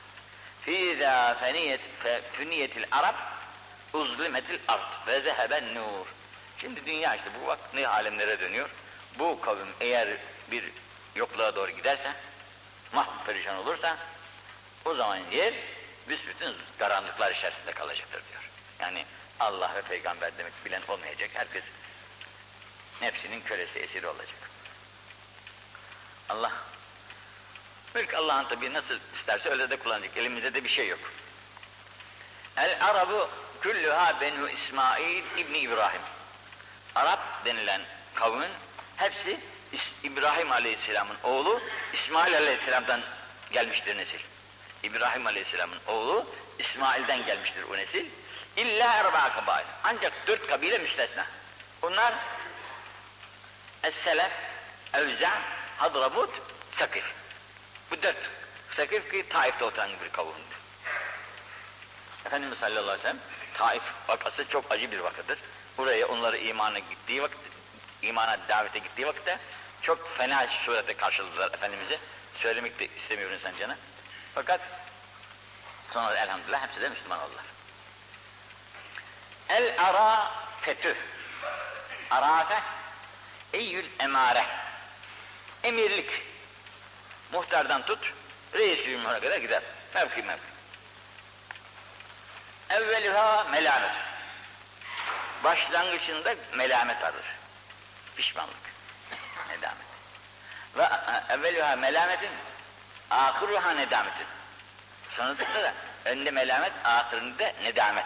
Fîzâ 0.61 1.37
feniyetil 2.37 2.83
Arap 2.91 3.15
uzlimetil 3.93 4.59
ard 4.67 5.07
ve 5.07 5.21
zeheben 5.21 5.75
nur. 5.75 6.07
Şimdi 6.61 6.85
dünya 6.85 7.15
işte 7.15 7.29
bu 7.41 7.47
vakit 7.47 7.73
ne 7.73 7.87
alemlere 7.87 8.39
dönüyor. 8.39 8.69
Bu 9.19 9.41
kavim 9.41 9.67
eğer 9.79 10.07
bir 10.51 10.63
yokluğa 11.15 11.55
doğru 11.55 11.72
giderse, 11.72 12.13
mahv 12.93 13.25
perişan 13.25 13.55
olursa, 13.55 13.98
o 14.86 14.95
zaman 14.95 15.19
yer 15.31 15.53
büsbütün 16.07 16.55
karanlıklar 16.79 17.31
içerisinde 17.31 17.72
kalacaktır 17.72 18.24
diyor. 18.29 18.50
Yani 18.79 19.05
Allah 19.39 19.72
ve 19.75 19.81
peygamber 19.81 20.38
demek 20.38 20.65
bilen 20.65 20.81
olmayacak. 20.88 21.29
Herkes 21.34 21.63
nefsinin 23.01 23.41
kölesi, 23.41 23.79
esiri 23.79 24.07
olacak. 24.07 24.50
Allah 26.29 26.51
mülk 27.95 28.13
Allah'ın 28.13 28.45
tabi 28.45 28.74
nasıl 28.74 29.00
isterse 29.19 29.50
öyle 29.50 29.69
de 29.69 29.75
kullanacak. 29.75 30.17
Elimizde 30.17 30.53
de 30.53 30.63
bir 30.63 30.69
şey 30.69 30.88
yok. 30.88 31.00
El 32.57 32.77
Arabu 32.86 33.29
küllüha 33.62 34.22
benu 34.22 34.50
İsmail 34.50 35.24
İbni 35.38 35.57
İbrahim. 35.57 36.01
Arap 36.95 37.45
denilen 37.45 37.81
kavmin 38.13 38.51
hepsi 38.95 39.39
İbrahim 40.03 40.51
Aleyhisselam'ın 40.51 41.17
oğlu 41.24 41.62
İsmail 41.93 42.38
Aleyhisselam'dan 42.38 43.01
gelmiştir 43.51 43.98
nesil. 43.98 44.19
İbrahim 44.84 45.27
Aleyhisselam'ın 45.27 45.79
oğlu 45.88 46.25
İsmail'den 46.60 47.25
gelmiştir 47.25 47.63
o 47.72 47.77
nesil. 47.77 48.05
İlla 48.57 48.93
erba 48.93 49.34
kabail. 49.34 49.65
Ancak 49.84 50.13
dört 50.27 50.48
kabile 50.48 50.77
müstesna. 50.77 51.25
Bunlar 51.81 52.13
Es-Selef, 53.84 54.31
Evza, 54.93 55.41
Hadramut, 55.77 56.29
Sakif. 56.79 57.05
Bu 57.91 58.01
dört. 58.03 58.17
Sakif 58.75 59.12
ki 59.12 59.29
Taif'te 59.29 59.65
oturan 59.65 59.89
bir 60.03 60.12
kavimdir. 60.12 60.57
Efendimiz 62.25 62.60
sallallahu 62.60 62.81
aleyhi 62.81 63.00
ve 63.00 63.01
sellem 63.01 63.19
Taif 63.57 63.81
vakası 64.07 64.50
çok 64.50 64.72
acı 64.72 64.91
bir 64.91 65.00
vakıdır. 65.00 65.39
Buraya 65.77 66.07
onları 66.07 66.38
imana 66.38 66.79
gittiği 66.79 67.22
vakit, 67.22 67.38
imana 68.01 68.38
davete 68.50 68.79
gittiği 68.79 69.07
vakitte 69.07 69.39
çok 69.85 70.17
fena 70.17 70.47
surette 70.65 70.97
karşıladılar 70.97 71.53
Efendimiz'i. 71.53 71.99
Söylemek 72.41 72.79
de 72.79 72.87
istemiyor 72.97 73.31
insan 73.31 73.57
canı. 73.59 73.77
Fakat 74.35 74.61
sonra 75.93 76.15
elhamdülillah 76.17 76.67
hepsi 76.67 76.81
de 76.81 76.89
Müslüman 76.89 77.19
oldular. 77.19 77.43
El 79.49 79.75
ara 79.79 80.31
fetüh. 80.61 80.95
Arafe 82.11 82.61
eyyül 83.53 83.85
emare. 83.99 84.45
Emirlik. 85.63 86.09
Muhtardan 87.31 87.85
tut, 87.85 88.13
reis 88.53 88.85
cumhur'a 88.85 89.19
kadar 89.19 89.37
gider. 89.37 89.61
Mevki 89.95 90.23
mevki. 90.23 90.41
Evveliha 92.69 93.43
melamet. 93.43 93.91
Başlangıçında 95.43 96.35
melamet 96.53 97.01
vardır. 97.01 97.25
Pişmanlık. 98.15 98.75
Nedamet. 99.57 99.85
Ve 100.75 100.83
e, 100.83 101.33
evveliha 101.33 101.75
melametin, 101.75 102.29
ahıruha 103.09 103.71
nedametin. 103.71 104.27
Sonrasında 105.17 105.63
da 105.63 105.74
önde 106.05 106.31
melamet, 106.31 106.71
ahirinde 106.83 107.55
nedamet. 107.63 108.05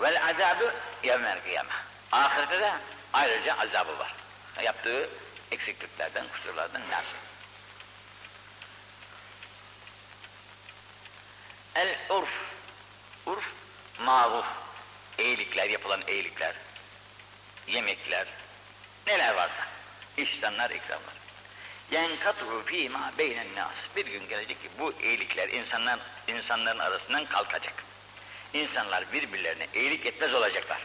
Vel 0.00 0.22
azabı 0.28 0.74
yevmel 1.02 1.42
kıyame. 1.42 1.72
Ahirette 2.12 2.60
de 2.60 2.72
ayrıca 3.12 3.54
azabı 3.58 3.98
var. 3.98 4.14
Yaptığı 4.62 5.10
eksikliklerden, 5.50 6.24
kusurlardan 6.32 6.82
ne 6.90 7.02
El 11.74 11.96
urf. 12.08 12.28
Urf, 13.26 13.44
maruf. 13.98 14.46
Eğilikler, 15.18 15.70
yapılan 15.70 16.02
eğilikler. 16.06 16.54
Yemekler. 17.70 18.26
Neler 19.06 19.34
varsa. 19.34 19.66
İhsanlar, 20.16 20.70
ikramlar. 20.70 21.14
Yenkatru 21.90 22.64
fîmâ 22.66 23.12
beynen 23.18 23.54
nas. 23.56 23.96
Bir 23.96 24.06
gün 24.06 24.28
gelecek 24.28 24.62
ki 24.62 24.68
bu 24.78 24.94
eğilikler 25.02 25.48
insanlar, 25.48 25.98
insanların 26.28 26.78
arasından 26.78 27.26
kalkacak. 27.26 27.74
İnsanlar 28.54 29.12
birbirlerine 29.12 29.66
eğilik 29.74 30.06
etmez 30.06 30.34
olacaklar. 30.34 30.78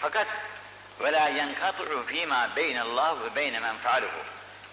Fakat 0.00 0.26
ve 1.00 1.12
la 1.12 1.28
yenkatru 1.28 2.06
fîmâ 2.06 2.56
beynallah 2.56 3.24
ve 3.24 3.36
beyne 3.36 3.60
men. 3.60 3.76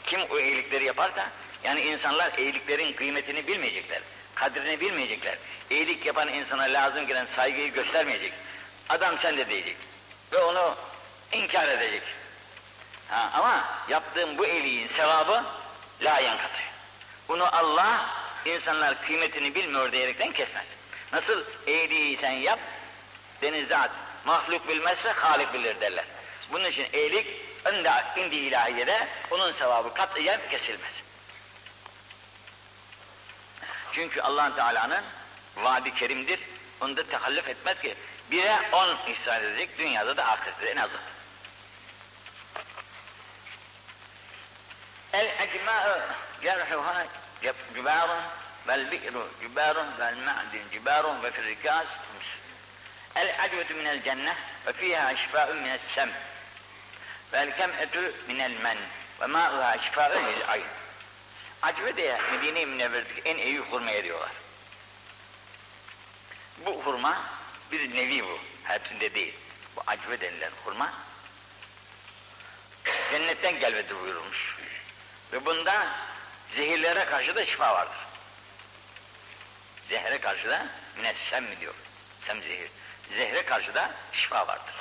Kim 0.06 0.22
o 0.30 0.40
iyilikleri 0.40 0.84
yaparsa, 0.84 1.30
yani 1.64 1.82
insanlar 1.82 2.38
iyiliklerin 2.38 2.94
kıymetini 2.94 3.48
bilmeyecekler, 3.48 4.02
kadrini 4.44 4.80
bilmeyecekler. 4.80 5.38
İyilik 5.70 6.06
yapan 6.06 6.28
insana 6.28 6.64
lazım 6.64 7.08
gelen 7.08 7.28
saygıyı 7.36 7.74
göstermeyecek. 7.74 8.34
Adam 8.90 9.16
sen 9.22 9.38
de 9.38 9.50
diyecek 9.50 9.78
ve 10.32 10.38
onu 10.38 10.76
inkar 11.32 11.68
edecek. 11.68 12.02
Ha, 13.10 13.30
ama 13.34 13.66
yaptığım 13.90 14.38
bu 14.38 14.46
iyiliğin 14.46 14.88
sevabı 14.88 15.44
la 16.02 16.20
yenkatı. 16.20 16.62
Bunu 17.28 17.56
Allah 17.56 18.10
insanlar 18.46 19.06
kıymetini 19.06 19.56
bilmiyor 19.56 19.92
diyerekten 19.92 20.32
kesmez. 20.32 20.66
Nasıl 21.14 21.44
iyiliği 21.68 22.18
sen 22.18 22.32
yap, 22.32 22.60
denize 23.42 23.78
at, 23.78 23.92
mahluk 24.26 24.68
bilmezse 24.68 25.12
halik 25.12 25.54
bilir 25.54 25.82
derler. 25.82 26.06
Bunun 26.52 26.66
için 26.66 26.88
iyilik 26.94 27.28
indi 28.18 28.36
ilahiyede 28.36 29.08
onun 29.32 29.52
sevabı 29.52 29.94
katiyen 29.94 30.40
kesilmez. 30.52 31.03
Çünkü 33.96 34.22
allah 34.22 34.56
Teala'nın 34.56 35.04
vaadi 35.56 35.96
kerimdir. 35.96 36.40
Onu 36.82 36.98
da 36.98 37.08
tehallüf 37.08 37.48
etmez 37.48 37.82
ki. 37.82 37.96
Bire 38.32 38.60
on 38.72 38.98
ihsan 39.08 39.44
edecek, 39.44 39.78
dünyada 39.78 40.18
da 40.18 40.26
ahirette 40.26 40.66
en 40.66 40.78
azı. 40.78 40.98
El-ecma'u 45.14 46.00
cerhuha 46.42 47.06
cübarun 47.76 48.24
vel 48.68 48.92
bi'ru 48.92 49.28
cübarun 49.42 49.88
vel 50.00 50.18
ma'din 50.18 50.64
cübarun 50.72 51.24
ve 51.24 51.32
firrikas 51.32 51.86
El-acvetu 53.16 53.74
minel 53.74 54.04
cennet 54.04 54.38
ve 54.68 54.74
fiha 54.74 55.16
şifa'un 55.16 55.58
minel 55.58 55.80
sem 55.96 56.10
vel 57.34 57.58
kem'etu 57.58 58.14
minel 58.28 58.52
men 58.62 58.78
ve 59.22 59.26
ma'uha 59.26 59.78
şifa'un 59.78 60.26
lil 60.26 60.50
ayn 60.50 60.64
Acve 61.64 61.98
diye 61.98 62.22
Medine-i 62.32 62.66
Münevver'deki 62.66 63.22
en 63.30 63.38
iyi 63.38 63.60
hurmaya 63.60 64.04
diyorlar. 64.04 64.32
Bu 66.58 66.82
hurma 66.84 67.24
bir 67.72 67.96
nevi 67.96 68.24
bu. 68.24 68.40
Hepsinde 68.64 69.14
değil. 69.14 69.34
Bu 69.76 69.84
acve 69.88 70.22
denilen 70.22 70.52
hurma 70.66 70.94
cennetten 73.12 73.60
gelmedi 73.60 73.96
buyurulmuş. 74.02 74.58
Ve 75.34 75.46
bunda 75.46 75.88
zehirlere 76.56 77.06
karşı 77.06 77.36
da 77.36 77.46
şifa 77.46 77.74
vardır. 77.74 77.98
Zehre 79.90 80.22
karşı 80.22 80.50
da 80.50 80.68
minessem 80.98 81.44
mi 81.44 81.60
diyor. 81.60 81.74
Sem 82.28 82.42
zehir. 82.42 82.70
Zehre 83.18 83.46
karşı 83.46 83.74
da 83.74 83.92
şifa 84.14 84.48
vardır. 84.48 84.74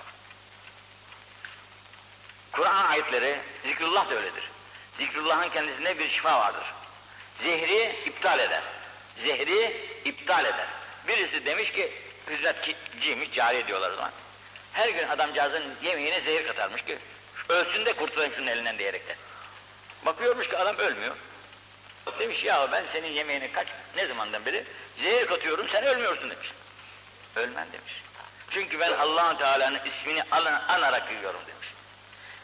Kur'an 2.53 2.87
ayetleri, 2.87 3.41
zikrullah 3.67 4.11
da 4.11 4.15
öyledir. 4.15 4.52
Zikrullah'ın 4.99 5.49
kendisinde 5.49 5.99
bir 5.99 6.09
şifa 6.09 6.41
vardır. 6.41 6.65
Zehri 7.43 7.97
iptal 8.07 8.39
eder. 8.39 8.63
Zehri 9.25 9.77
iptal 10.05 10.45
eder. 10.45 10.67
Birisi 11.09 11.47
demiş 11.47 11.73
ki, 11.73 11.93
hizmetçiymiş, 12.31 13.33
cari 13.33 13.67
diyorlar 13.67 13.91
o 13.91 13.97
zaman. 13.97 14.11
Her 14.73 14.89
gün 14.89 15.09
adamcağızın 15.09 15.63
yemeğine 15.83 16.21
zehir 16.21 16.47
katarmış 16.47 16.83
ki, 16.83 16.99
ölsün 17.49 17.87
de 17.87 17.93
kurtulayım 17.93 18.35
şunun 18.35 18.47
elinden 18.47 18.79
diyerekten. 18.79 19.17
Bakıyormuş 20.07 20.49
ki 20.49 20.59
adam 20.59 20.77
ölmüyor. 20.77 21.17
Demiş 22.19 22.45
ya 22.45 22.73
ben 22.73 22.85
senin 22.93 23.09
yemeğine 23.09 23.53
kaç, 23.53 23.69
ne 23.97 24.07
zamandan 24.07 24.47
beri 24.47 24.65
zehir 25.03 25.27
katıyorum, 25.27 25.69
sen 25.73 25.85
ölmüyorsun 25.85 26.31
demiş. 26.31 26.53
Ölmem 27.37 27.67
demiş. 27.73 28.03
Çünkü 28.51 28.81
ben 28.81 28.93
allah 28.93 29.39
Teala'nın 29.39 29.81
ismini 29.85 30.23
anarak 30.69 31.13
yiyorum 31.13 31.41
demiş. 31.47 31.62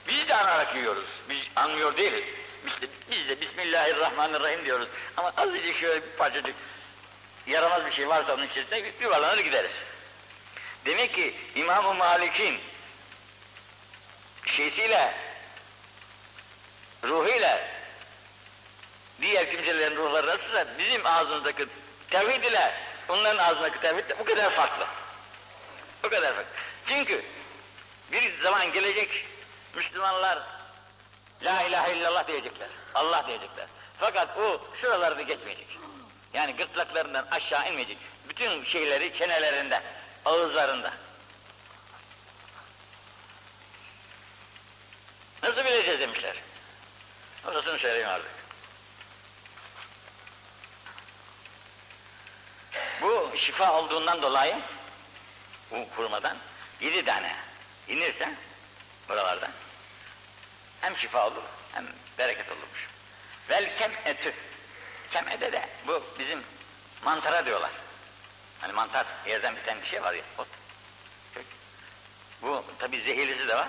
Biz 0.08 0.28
de 0.28 0.34
anarak 0.34 0.76
yiyoruz. 0.76 1.04
Biz 1.30 1.38
anmıyor 1.56 1.96
değiliz. 1.96 2.24
Biz 2.66 2.82
de, 2.82 2.86
biz 3.10 3.28
de 3.28 3.40
Bismillahirrahmanirrahim 3.40 4.64
diyoruz. 4.64 4.88
Ama 5.16 5.32
azıcık 5.36 5.76
şöyle 5.76 6.02
bir 6.02 6.16
parçacık 6.18 6.54
yaramaz 7.46 7.86
bir 7.86 7.92
şey 7.92 8.08
varsa 8.08 8.34
onun 8.34 8.46
içerisinde 8.46 8.92
yuvarlanır 9.00 9.38
gideriz. 9.38 9.70
Demek 10.86 11.14
ki 11.14 11.34
İmam-ı 11.54 11.94
Malik'in 11.94 12.60
şeysiyle, 14.46 15.14
ruhuyla 17.04 17.68
diğer 19.20 19.50
kimselerin 19.50 19.96
ruhları 19.96 20.26
nasılsa 20.26 20.66
bizim 20.78 21.06
ağzımızdaki 21.06 21.66
tevhid 22.10 22.44
ile 22.44 22.74
onların 23.08 23.44
ağzındaki 23.44 23.80
tevhid 23.80 24.08
de 24.08 24.18
bu 24.18 24.24
kadar 24.24 24.50
farklı. 24.50 24.86
Bu 26.02 26.08
kadar 26.08 26.34
farklı. 26.34 26.52
Çünkü 26.88 27.24
bir 28.12 28.42
zaman 28.42 28.72
gelecek 28.72 29.26
Müslümanlar 29.74 30.38
La 31.42 31.62
ilahe 31.62 31.96
illallah 31.96 32.28
diyecekler. 32.28 32.68
Allah 32.94 33.24
diyecekler. 33.26 33.66
Fakat 33.98 34.38
o 34.38 34.60
şuralarda 34.80 35.22
geçmeyecek. 35.22 35.78
Yani 36.34 36.56
gırtlaklarından 36.56 37.26
aşağı 37.30 37.68
inmeyecek. 37.68 37.98
Bütün 38.28 38.64
şeyleri 38.64 39.18
çenelerinde, 39.18 39.82
ağızlarında. 40.24 40.92
Nasıl 45.42 45.64
bileceğiz 45.64 46.00
demişler. 46.00 46.36
Orasını 47.46 47.78
söyleyeyim 47.78 48.08
artık. 48.08 48.30
Bu 53.02 53.32
şifa 53.36 53.72
olduğundan 53.72 54.22
dolayı 54.22 54.58
bu 55.70 55.88
kurmadan 55.96 56.36
yedi 56.80 57.04
tane 57.04 57.36
inirse 57.88 58.34
buralardan 59.08 59.50
hem 60.80 60.96
şifa 60.96 61.26
olur 61.26 61.42
hem 61.74 61.86
bereket 62.18 62.50
olurmuş. 62.50 62.88
Vel 63.50 63.78
kem 63.78 63.92
etü. 64.04 64.34
Kem 65.10 65.28
ede 65.28 65.52
de 65.52 65.68
bu 65.86 66.02
bizim 66.18 66.42
mantara 67.04 67.46
diyorlar. 67.46 67.70
Hani 68.60 68.72
mantar 68.72 69.06
yerden 69.26 69.56
biten 69.56 69.80
bir 69.82 69.86
şey 69.86 70.02
var 70.02 70.14
ya 70.14 70.22
ot. 70.38 70.48
Bu 72.42 72.64
tabi 72.78 73.00
zehirlisi 73.00 73.48
de 73.48 73.54
var. 73.54 73.68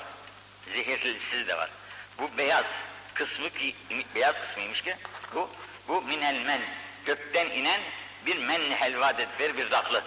Zehirlisi 0.73 1.47
de 1.47 1.57
var. 1.57 1.69
Bu 2.17 2.37
beyaz 2.37 2.65
kısmı 3.13 3.49
ki 3.49 3.75
beyaz 4.15 4.35
kısmıymış 4.41 4.81
ki 4.81 4.95
bu 5.35 5.49
bu 5.87 6.01
minel 6.01 6.35
men 6.35 6.61
gökten 7.05 7.49
inen 7.49 7.81
bir 8.25 8.37
men 8.37 8.71
helva 8.71 9.17
dedikleri 9.17 9.57
bir 9.57 9.69
tatlı. 9.69 10.03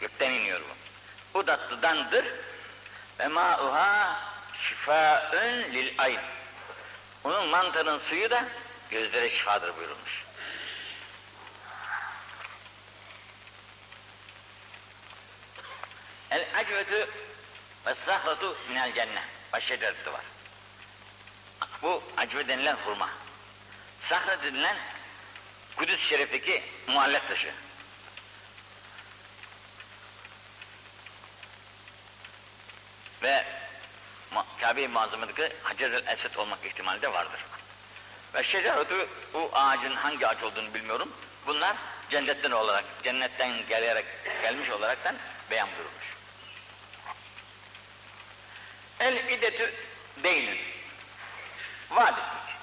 Gökten 0.00 0.30
iniyor 0.30 0.60
bu. 0.60 1.38
O 1.38 1.44
tatlıdandır. 1.44 2.26
Ve 3.18 3.28
ma'uha 3.28 4.16
şifaun 4.68 5.72
lil 5.72 5.94
ayn. 5.98 6.20
Onun 7.24 7.48
mantarın 7.48 7.98
suyu 7.98 8.30
da 8.30 8.44
gözlere 8.90 9.30
şifadır 9.30 9.76
buyurulmuş. 9.76 10.24
El 16.30 16.46
acvetü 16.54 17.08
ve 17.86 17.94
sahratu 18.06 18.56
minel 18.68 18.94
cennet. 18.94 19.22
Başşedereti 19.52 20.12
var. 20.12 20.24
Bu 21.82 22.02
acve 22.16 22.48
denilen 22.48 22.76
hurma. 22.76 23.10
Sahra 24.08 24.42
denilen 24.42 24.76
Kudüs 25.76 26.08
Şerif'teki 26.08 26.62
muallak 26.86 27.28
taşı. 27.28 27.52
Ve 33.22 33.44
Kabe-i 34.66 34.88
Muazzama'daki 34.88 35.52
Hacer-ül 35.62 36.06
Esed 36.06 36.34
olmak 36.34 36.58
ihtimali 36.64 37.02
de 37.02 37.12
vardır. 37.12 37.40
Ve 38.34 38.44
şeceratu, 38.44 39.08
bu 39.34 39.50
ağacın 39.52 39.96
hangi 39.96 40.26
ağaç 40.26 40.42
olduğunu 40.42 40.74
bilmiyorum. 40.74 41.12
Bunlar 41.46 41.76
cennetten 42.10 42.50
olarak, 42.50 42.84
cennetten 43.02 43.66
gelerek, 43.68 44.04
gelmiş 44.42 44.70
olaraktan 44.70 45.16
beyan 45.50 45.68
buyurmuş. 45.76 46.04
El 49.00 49.30
idetü 49.30 49.74
değinin. 50.22 50.58
Vaat 51.90 52.12
etmek. 52.12 52.56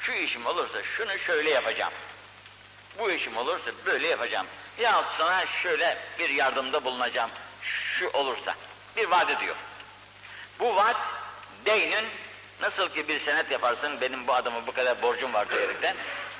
Şu 0.00 0.12
işim 0.12 0.46
olursa 0.46 0.82
şunu 0.96 1.18
şöyle 1.18 1.50
yapacağım. 1.50 1.92
Bu 2.98 3.10
işim 3.10 3.36
olursa 3.36 3.70
böyle 3.86 4.08
yapacağım. 4.08 4.46
Ya 4.78 5.04
sana 5.18 5.46
şöyle 5.62 5.98
bir 6.18 6.30
yardımda 6.30 6.84
bulunacağım. 6.84 7.30
Şu 7.62 8.10
olursa. 8.10 8.54
Bir 8.96 9.06
vaat 9.06 9.30
ediyor. 9.30 9.56
Bu 10.62 10.76
vaat 10.76 10.96
deynin 11.64 12.04
nasıl 12.60 12.88
ki 12.88 13.08
bir 13.08 13.24
senet 13.24 13.50
yaparsın 13.50 14.00
benim 14.00 14.26
bu 14.26 14.34
adama 14.34 14.66
bu 14.66 14.72
kadar 14.72 15.02
borcum 15.02 15.32
var 15.32 15.50
diyerekten 15.50 15.96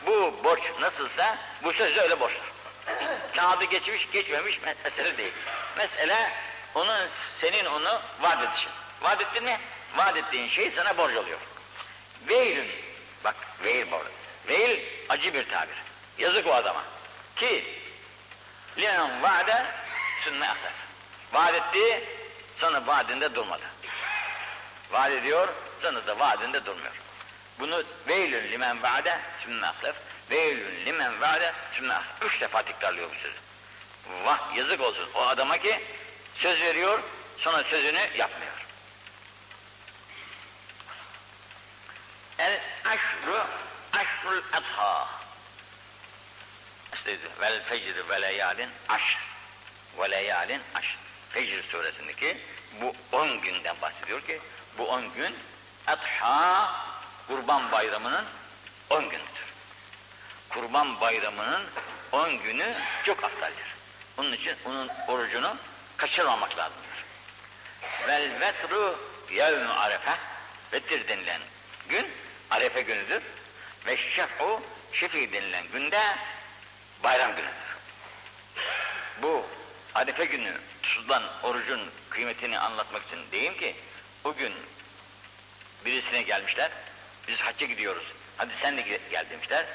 bu 0.07 0.35
borç 0.45 0.61
nasılsa 0.81 1.39
bu 1.63 1.73
söz 1.73 1.97
de 1.97 2.01
öyle 2.01 2.21
borçtur. 2.21 2.53
Kağıdı 3.37 3.65
geçmiş 3.65 4.11
geçmemiş 4.13 4.61
mesele 4.85 5.19
değil. 5.19 5.33
Mesele 5.77 6.33
onun 6.75 7.09
senin 7.41 7.65
onu 7.65 8.01
vaat 8.21 8.39
edişin. 8.43 8.71
Vaat 9.01 9.21
ettin 9.21 9.45
mi? 9.45 9.59
Vaat 9.97 10.17
ettiğin 10.17 10.49
şey 10.49 10.71
sana 10.77 10.97
borç 10.97 11.17
oluyor. 11.17 11.39
Veilün. 12.29 12.69
Bak 13.25 13.35
veil 13.65 13.91
borç. 13.91 14.07
Veil 14.49 14.81
acı 15.09 15.35
bir 15.35 15.49
tabir. 15.49 15.77
Yazık 16.19 16.47
o 16.47 16.55
adama. 16.55 16.83
Ki 17.37 17.65
limen 18.79 19.23
vaade 19.23 19.67
sünne 20.25 20.45
ahler. 20.45 20.73
Vaat 21.33 21.55
etti 21.55 22.05
sonra 22.61 22.87
vaadinde 22.87 23.35
durmadı. 23.35 23.72
Vaat 24.93 25.11
ediyor 25.11 25.49
sonra 25.83 26.07
da 26.07 26.19
vaadinde 26.19 26.65
durmuyor. 26.65 26.93
Bunu 27.59 27.85
veilün 28.09 28.53
limen 28.53 28.83
vaade 28.83 29.21
sünne 29.45 29.67
ahler. 29.67 29.95
Veilün 30.31 30.87
limen 30.87 31.21
vaade 31.21 31.53
sünne 31.73 31.95
ahler. 31.95 32.27
Üç 32.27 32.41
defa 32.41 32.63
tekrarlıyor 32.63 33.11
bu 33.11 33.15
sözü. 33.15 33.37
Vah 34.25 34.57
yazık 34.57 34.81
olsun 34.81 35.09
o 35.15 35.27
adama 35.27 35.59
ki 35.59 35.81
söz 36.35 36.61
veriyor 36.61 37.01
sonra 37.39 37.65
sözünü 37.65 38.01
yapmıyor. 38.17 38.53
El 42.39 42.61
aşru 42.85 43.47
aşrul 43.93 44.43
adha. 44.53 45.09
İşte 46.95 47.19
vel 47.41 47.63
fecr 47.65 48.09
ve 48.09 48.23
leyalin 48.23 48.71
aşr. 48.89 49.19
Ve 49.99 50.11
leyalin 50.11 50.63
aşr. 50.75 50.97
Fecr 51.31 51.63
suresindeki 51.71 52.37
bu 52.81 52.95
on 53.13 53.41
günden 53.41 53.77
bahsediyor 53.83 54.21
ki 54.21 54.41
bu 54.79 54.89
on 54.89 55.15
gün 55.15 55.37
adha 55.87 56.73
kurban 57.29 57.73
bayramının 57.73 58.25
on 58.91 59.03
günüdür. 59.03 59.53
Kurban 60.49 61.01
bayramının 61.01 61.63
on 62.13 62.31
günü 62.31 62.75
çok 63.05 63.25
aftaldir. 63.25 63.75
Onun 64.19 64.33
için 64.33 64.57
onun 64.65 64.89
orucunu 65.09 65.57
kaçırmamak 65.97 66.59
lazımdır. 66.59 67.05
Vel 68.09 68.41
vetru 68.41 68.99
yevmü 69.33 69.69
arefe 69.69 70.17
vetir 70.73 71.09
denilen 71.09 71.41
gün 71.89 72.07
arefe 72.51 72.81
günüdür. 72.83 73.23
Ve 73.87 73.97
şef'u 73.97 74.63
şefi 74.93 75.33
denilen 75.33 75.65
günde 75.73 76.17
bayram 77.03 77.31
günüdür. 77.37 77.53
Bu 79.23 79.47
arefe 79.95 80.25
günü 80.25 80.53
tutulan 80.83 81.23
orucun 81.43 81.81
kıymetini 82.11 82.59
anlatmak 82.59 83.03
için 83.07 83.19
diyeyim 83.33 83.57
ki 83.57 83.77
bugün 84.25 84.53
birisine 85.85 86.23
gelmişler 86.23 86.71
biz 87.29 87.39
hacca 87.41 87.67
gidiyoruz. 87.67 88.05
Hadi 88.37 88.53
sen 88.63 88.77
de 88.77 88.99
gel 89.11 89.31
demişler. 89.31 89.67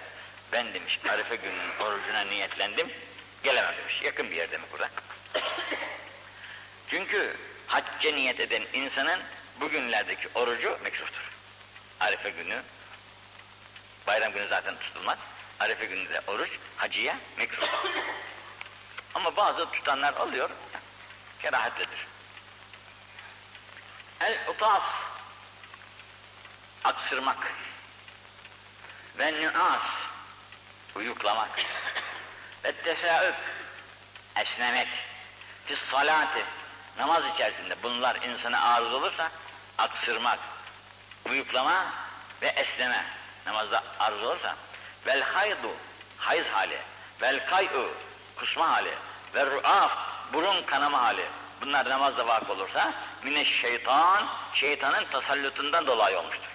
Ben 0.51 0.73
demiş 0.73 0.99
arefe 1.09 1.35
gününün 1.35 1.79
orucuna 1.79 2.21
niyetlendim. 2.21 2.91
Gelemem 3.43 3.75
demiş. 3.77 4.01
Yakın 4.03 4.31
bir 4.31 4.35
yerde 4.35 4.57
mi 4.57 4.63
burada? 4.71 4.89
Çünkü 6.89 7.35
hacca 7.67 8.11
niyet 8.11 8.39
eden 8.39 8.63
insanın 8.73 9.19
bugünlerdeki 9.59 10.27
orucu 10.35 10.77
mekruhtur. 10.83 11.31
Arefe 11.99 12.29
günü 12.29 12.61
bayram 14.07 14.33
günü 14.33 14.47
zaten 14.47 14.75
tutulmaz. 14.75 15.17
Arefe 15.59 15.85
günü 15.85 16.09
de 16.09 16.21
oruç 16.27 16.49
hacıya 16.77 17.17
mekruh. 17.37 17.67
Ama 19.13 19.35
bazı 19.35 19.71
tutanlar 19.71 20.13
oluyor 20.13 20.49
kerahatlidir 21.41 22.07
el 24.19 24.37
utas 24.49 24.83
aksırmak. 26.83 27.37
Ve 29.19 29.33
nüas. 29.33 29.81
Uyuklamak. 30.95 31.49
Ve 32.63 32.71
tesaüp 32.71 33.35
esnemek. 34.35 34.87
Fis 35.65 35.79
salati. 35.91 36.45
Namaz 36.97 37.23
içerisinde 37.33 37.83
bunlar 37.83 38.15
insana 38.15 38.73
arız 38.73 38.93
olursa 38.93 39.31
aksırmak 39.77 40.39
uyuklama 41.25 41.85
ve 42.41 42.47
esneme. 42.47 43.05
Namazda 43.45 43.83
arız 43.99 44.23
olursa 44.23 44.55
vel 45.05 45.21
haydu 45.21 45.71
hayız 46.17 46.47
hali 46.53 46.77
vel 47.21 47.49
kay'u 47.49 47.93
kusma 48.35 48.69
hali 48.69 48.93
ve 49.35 49.45
ru'af 49.45 49.91
burun 50.33 50.63
kanama 50.63 51.01
hali. 51.01 51.25
Bunlar 51.61 51.89
namazda 51.89 52.27
vakı 52.27 52.53
olursa 52.53 52.93
mine 53.23 53.45
şeytan 53.45 54.27
şeytanın 54.53 55.05
tasallutundan 55.05 55.87
dolayı 55.87 56.19
olmuştur. 56.19 56.47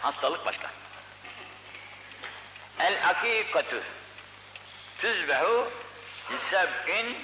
Hastalık 0.00 0.46
başka. 0.46 0.70
El 2.78 3.08
akikatü 3.08 3.82
tüzbehu 4.98 5.68
li 6.30 6.36
seb'in 6.50 7.16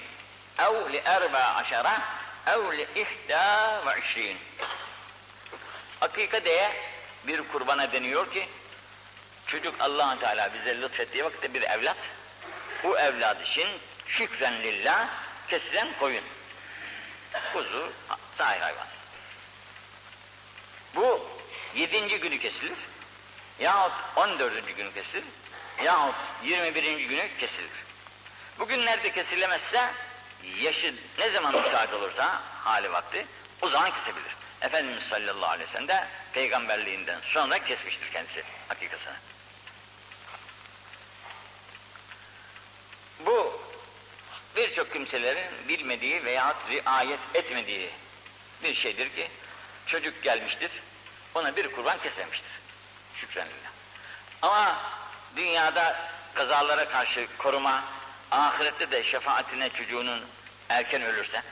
ev 0.58 0.92
li 0.92 1.02
erba 1.04 1.38
aşara 1.38 2.02
ev 2.46 2.72
li 2.78 2.86
ihda 2.94 3.82
ve 3.86 4.00
işrin. 4.00 4.38
Akika 6.00 6.44
diye 6.44 6.72
bir 7.26 7.42
kurbana 7.48 7.92
deniyor 7.92 8.32
ki 8.32 8.48
çocuk 9.46 9.80
allah 9.80 10.18
Teala 10.20 10.50
bize 10.54 10.80
lütfettiği 10.80 11.24
vakitte 11.24 11.54
bir 11.54 11.62
evlat 11.62 11.96
bu 12.84 12.98
evlad 12.98 13.40
için 13.40 13.68
şükren 14.06 14.62
lillah 14.62 15.08
kesilen 15.48 15.88
koyun. 16.00 16.24
Kuzu, 17.52 17.92
sahih 18.38 18.60
hayvan. 18.60 18.86
Bu 20.94 21.26
yedinci 21.74 22.20
günü 22.20 22.38
kesilir. 22.38 22.78
Yahut 23.58 23.92
on 24.16 24.38
dördüncü 24.38 24.72
günü 24.72 24.94
kesilir. 24.94 25.24
Yahut 25.84 26.14
yirmi 26.44 26.74
birinci 26.74 27.08
günü 27.08 27.28
kesilir. 27.38 27.70
Bugünlerde 28.58 29.12
kesilemezse 29.12 29.90
yaşı 30.60 30.94
ne 31.18 31.30
zaman 31.30 31.54
müsait 31.56 31.92
olursa 31.92 32.42
hali 32.64 32.92
vakti 32.92 33.26
o 33.62 33.68
zaman 33.68 33.90
kesebilir. 33.90 34.36
Efendimiz 34.60 35.02
sallallahu 35.10 35.50
aleyhi 35.50 35.68
ve 35.68 35.72
sellem 35.72 35.88
de 35.88 36.06
peygamberliğinden 36.32 37.20
sonra 37.32 37.64
kesmiştir 37.64 38.12
kendisi 38.12 38.42
hakikasını. 38.68 39.14
Bu 43.26 43.60
birçok 44.58 44.92
kimselerin 44.92 45.68
bilmediği 45.68 46.24
veya 46.24 46.54
riayet 46.70 47.20
etmediği 47.34 47.90
bir 48.62 48.74
şeydir 48.74 49.08
ki 49.08 49.28
çocuk 49.86 50.22
gelmiştir, 50.22 50.70
ona 51.34 51.56
bir 51.56 51.72
kurban 51.72 51.98
kesmemiştir. 52.02 52.50
Şükranillah. 53.20 53.70
Ama 54.42 54.76
dünyada 55.36 55.96
kazalara 56.34 56.88
karşı 56.88 57.26
koruma, 57.38 57.84
ahirette 58.30 58.90
de 58.90 59.04
şefaatine 59.04 59.70
çocuğunun 59.70 60.20
erken 60.68 61.02
ölürse, 61.02 61.42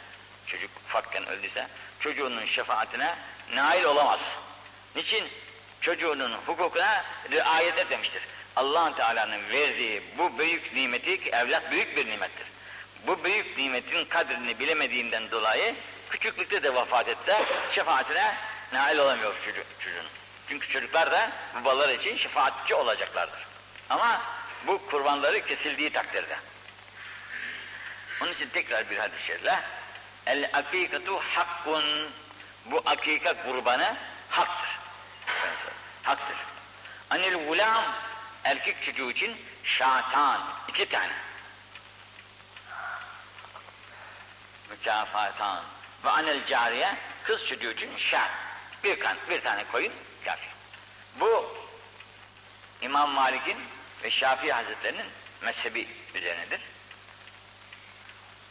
çocuk 0.46 0.70
ufakken 0.86 1.26
öldüyse, 1.26 1.68
çocuğunun 2.00 2.46
şefaatine 2.46 3.16
nail 3.54 3.84
olamaz. 3.84 4.20
Niçin? 4.96 5.24
Çocuğunun 5.80 6.32
hukukuna 6.46 7.04
riayet 7.30 7.78
etmemiştir. 7.78 8.22
allah 8.56 8.96
Teala'nın 8.96 9.48
verdiği 9.48 10.02
bu 10.18 10.38
büyük 10.38 10.74
nimeti 10.74 11.24
ki 11.24 11.30
evlat 11.30 11.70
büyük 11.70 11.96
bir 11.96 12.06
nimettir. 12.06 12.55
Bu 13.06 13.24
büyük 13.24 13.58
nimetin 13.58 14.04
kadrini 14.04 14.58
bilemediğinden 14.58 15.30
dolayı 15.30 15.74
küçüklükte 16.10 16.62
de 16.62 16.74
vefat 16.74 17.08
etse 17.08 17.44
şefaatine 17.72 18.36
nail 18.72 18.98
olamıyor 18.98 19.34
çocuğun. 19.44 20.06
Çünkü 20.48 20.68
çocuklar 20.72 21.12
da 21.12 21.30
babalar 21.54 21.88
için 21.88 22.16
şefaatçi 22.16 22.74
olacaklardır. 22.74 23.46
Ama 23.90 24.22
bu 24.66 24.86
kurbanları 24.86 25.46
kesildiği 25.46 25.90
takdirde. 25.90 26.36
Onun 28.22 28.32
için 28.32 28.48
tekrar 28.48 28.90
bir 28.90 28.98
hadis-i 28.98 29.26
şerifle 29.26 29.60
El 30.26 30.50
akikatu 30.52 31.18
hakkun 31.18 31.84
bu 32.64 32.82
akika 32.86 33.42
kurbanı 33.42 33.96
haktır. 34.30 34.78
Haktır. 36.02 36.36
Anil 37.10 37.46
gulam 37.48 37.84
erkek 38.44 38.82
çocuğu 38.82 39.10
için 39.10 39.36
şatan 39.64 40.40
iki 40.68 40.88
tane. 40.88 41.12
Mükafatan 44.70 45.62
ve 46.04 46.10
anel 46.10 46.46
cariye 46.46 46.96
kız 47.24 47.46
çocuğu 47.46 47.70
için 47.70 47.90
şat. 47.98 48.30
Bir, 48.84 49.00
kan, 49.00 49.16
bir 49.30 49.40
tane 49.40 49.64
koyun 49.72 49.92
kafi. 50.24 50.48
Bu 51.20 51.56
İmam 52.82 53.10
Malik'in 53.10 53.58
ve 54.02 54.10
Şafii 54.10 54.52
Hazretleri'nin 54.52 55.06
mezhebi 55.40 55.88
üzerinedir. 56.14 56.60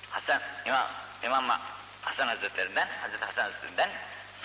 Hasan 0.09 0.41
İmam 0.65 0.87
İmam 1.23 1.59
Hasan 2.01 2.27
Hazretlerinden, 2.27 2.87
Hazreti 3.01 3.25
Hasan 3.25 3.43
Hazretlerinden 3.43 3.89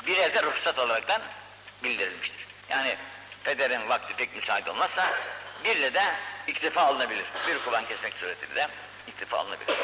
bir 0.07 0.17
yerde 0.17 0.43
ruhsat 0.43 0.79
olaraktan 0.79 1.23
bildirilmiştir. 1.85 2.47
Yani 2.69 2.97
pederin 3.45 3.89
vakti 3.89 4.17
tek 4.17 4.37
müsait 4.37 4.69
olmazsa 4.69 5.13
birle 5.65 5.95
de 5.95 6.15
iktifa 6.47 6.83
alınabilir. 6.83 7.25
Bir 7.47 7.59
kurban 7.65 7.87
kesmek 7.87 8.15
suretiyle 8.15 8.69
iktifa 9.07 9.39
alınabilir. 9.39 9.77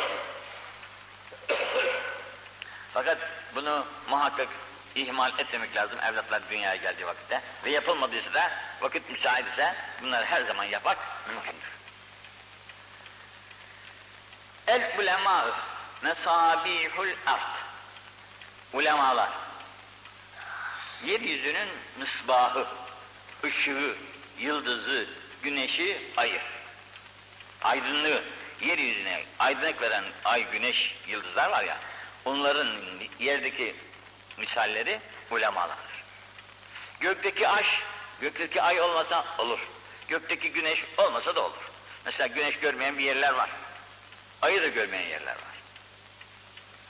Fakat 2.96 3.18
bunu 3.54 3.86
muhakkak 4.08 4.48
ihmal 4.94 5.38
etmemek 5.38 5.76
lazım 5.76 5.98
evlatlar 6.00 6.42
dünyaya 6.50 6.76
geldiği 6.76 7.06
vakitte. 7.06 7.40
Ve 7.64 7.70
yapılmadıysa 7.70 8.34
da 8.34 8.50
vakit 8.80 9.10
müsait 9.10 9.52
ise 9.52 9.74
bunları 10.02 10.24
her 10.24 10.42
zaman 10.42 10.64
yapmak 10.64 10.98
mümkündür. 11.28 11.70
El 14.66 14.98
ulemâ 14.98 15.44
mesabihul 16.02 17.08
ard. 17.26 17.40
Ulemalar. 18.72 19.30
Yeryüzünün 21.04 21.68
misbahı, 21.98 22.66
ışığı, 23.44 23.96
yıldızı, 24.38 25.06
güneşi, 25.42 26.12
ayı. 26.16 26.40
Aydınlığı, 27.62 28.22
yeryüzüne 28.60 29.24
aydınlık 29.38 29.82
veren 29.82 30.04
ay, 30.24 30.50
güneş, 30.50 30.96
yıldızlar 31.06 31.50
var 31.50 31.64
ya, 31.64 31.78
onların 32.26 32.68
yerdeki 33.18 33.74
misalleri 34.36 35.00
ulemalardır. 35.30 36.04
Gökteki 37.00 37.48
aş, 37.48 37.66
gökteki 38.20 38.62
ay 38.62 38.80
olmasa 38.80 39.24
olur. 39.38 39.58
Gökteki 40.08 40.52
güneş 40.52 40.84
olmasa 40.98 41.36
da 41.36 41.44
olur. 41.44 41.70
Mesela 42.04 42.26
güneş 42.26 42.58
görmeyen 42.58 42.98
bir 42.98 43.04
yerler 43.04 43.32
var. 43.32 43.50
Ayı 44.42 44.62
da 44.62 44.66
görmeyen 44.66 45.08
yerler 45.08 45.32
var. 45.32 45.56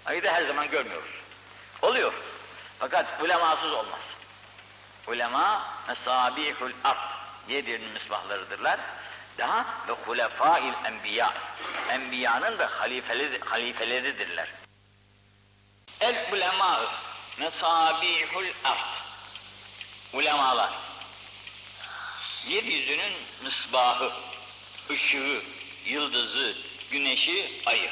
Ayı 0.06 0.22
da 0.22 0.32
her 0.32 0.46
zaman 0.46 0.70
görmüyoruz. 0.70 1.10
Oluyor. 1.82 2.12
Fakat 2.78 3.06
ulemasız 3.22 3.72
olmaz. 3.72 4.00
Ulema 5.06 5.66
mesabihul 5.88 6.72
ard. 6.84 7.16
Yedir'in 7.48 7.90
misbahlarıdırlar. 7.90 8.80
Daha 9.38 9.66
ve 9.88 9.92
hulefail 9.92 10.72
enbiya. 10.84 11.34
Enbiyanın 11.90 12.58
da 12.58 12.70
halifeleri, 12.80 13.40
halifeleridirler. 13.40 14.65
El 16.00 16.28
ulema 16.32 16.92
mesabihul 17.38 18.46
ard. 18.64 18.86
Ulemalar. 20.12 20.70
Yeryüzünün 22.46 23.12
misbahı, 23.42 24.12
ışığı, 24.90 25.42
yıldızı, 25.86 26.56
güneşi, 26.90 27.62
ayı. 27.66 27.90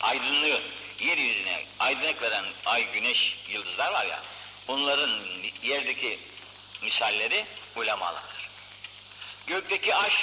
Aydınlığı, 0.00 0.62
yeryüzüne 1.00 1.64
aydınlık 1.78 2.22
veren 2.22 2.44
ay, 2.66 2.92
güneş, 2.92 3.38
yıldızlar 3.48 3.92
var 3.92 4.06
ya, 4.06 4.20
onların 4.68 5.20
yerdeki 5.62 6.18
misalleri 6.82 7.46
ulemalardır. 7.76 8.50
Gökteki 9.46 9.94
aş, 9.94 10.14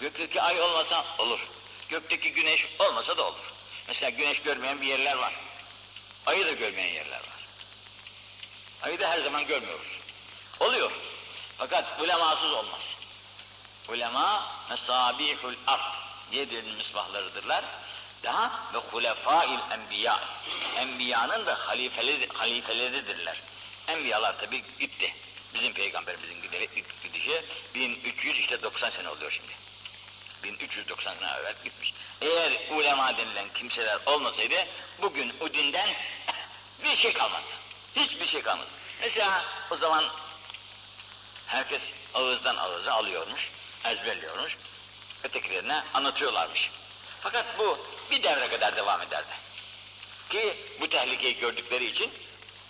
gökteki 0.00 0.42
ay 0.42 0.60
olmasa 0.60 1.04
olur. 1.18 1.40
Gökteki 1.88 2.32
güneş 2.32 2.66
olmasa 2.78 3.16
da 3.16 3.26
olur. 3.26 3.52
Mesela 3.88 4.10
güneş 4.10 4.42
görmeyen 4.42 4.80
bir 4.80 4.86
yerler 4.86 5.16
var. 5.16 5.45
Ayı 6.26 6.46
da 6.46 6.52
görmeyen 6.52 6.94
yerler 6.94 7.16
var. 7.20 7.46
Ayı 8.82 9.00
da 9.00 9.10
her 9.10 9.22
zaman 9.22 9.46
görmüyoruz. 9.46 10.00
Oluyor. 10.60 10.90
Fakat 11.58 12.00
ulemasız 12.00 12.52
olmaz. 12.52 12.80
Ulema 13.88 14.46
mesabihul 14.70 15.54
ard. 15.66 15.80
Yedir'in 16.32 16.74
misbahlarıdırlar. 16.74 17.64
Daha 18.22 18.60
ve 18.74 18.78
hulefail 18.78 19.58
enbiya. 19.70 20.20
Enbiyanın 20.76 21.46
da 21.46 21.54
halifeleri, 21.68 22.28
halifeleridirler. 22.28 23.40
Enbiyalar 23.88 24.38
tabi 24.38 24.62
gitti. 24.78 25.14
Bizim 25.54 25.72
peygamberimizin 25.72 26.42
gidişi 27.02 27.44
1300 27.74 28.38
işte 28.38 28.62
90 28.62 28.90
sene 28.90 29.08
oluyor 29.08 29.30
şimdi. 29.30 29.52
1390 30.42 31.14
sene 31.14 31.30
evvel 31.40 31.54
gitmiş. 31.64 31.92
Eğer 32.20 32.52
ulema 32.70 33.16
denilen 33.16 33.48
kimseler 33.54 33.98
olmasaydı 34.06 34.54
bugün 35.02 35.32
o 35.40 35.52
dinden 35.52 35.88
bir 36.84 36.96
şey 36.96 37.12
kalmaz. 37.12 37.42
Hiçbir 37.96 38.26
şey 38.26 38.42
kalmaz. 38.42 38.66
Mesela 39.00 39.44
o 39.70 39.76
zaman 39.76 40.04
herkes 41.46 41.80
ağızdan 42.14 42.56
ağıza 42.56 42.92
alıyormuş, 42.92 43.50
ezberliyormuş, 43.84 44.56
ötekilerine 45.24 45.82
anlatıyorlarmış. 45.94 46.70
Fakat 47.20 47.58
bu 47.58 47.78
bir 48.10 48.22
devre 48.22 48.48
kadar 48.48 48.76
devam 48.76 49.02
ederdi. 49.02 49.32
Ki 50.30 50.56
bu 50.80 50.88
tehlikeyi 50.88 51.38
gördükleri 51.38 51.84
için 51.84 52.10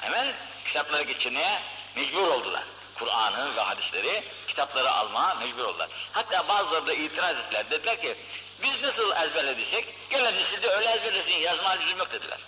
hemen 0.00 0.32
kitapları 0.64 1.02
geçirmeye 1.02 1.62
mecbur 1.96 2.28
oldular. 2.28 2.62
Kur'an'ı 2.98 3.56
ve 3.56 3.60
hadisleri, 3.60 4.24
kitapları 4.48 4.90
almaya 4.90 5.34
mecbur 5.34 5.64
oldular. 5.64 5.88
Hatta 6.12 6.48
bazıları 6.48 6.86
da 6.86 6.94
itiraz 6.94 7.36
ettiler. 7.36 7.70
Dediler 7.70 8.02
ki, 8.02 8.16
biz 8.62 8.82
nasıl 8.82 9.16
ezberlediysek, 9.16 10.10
gelen 10.10 10.34
nesil 10.34 10.62
de 10.62 10.70
öyle 10.70 10.90
ezberlesin, 10.90 11.34
yazma 11.34 11.70
lüzum 11.70 11.98
yok 11.98 12.12
dediler. 12.12 12.38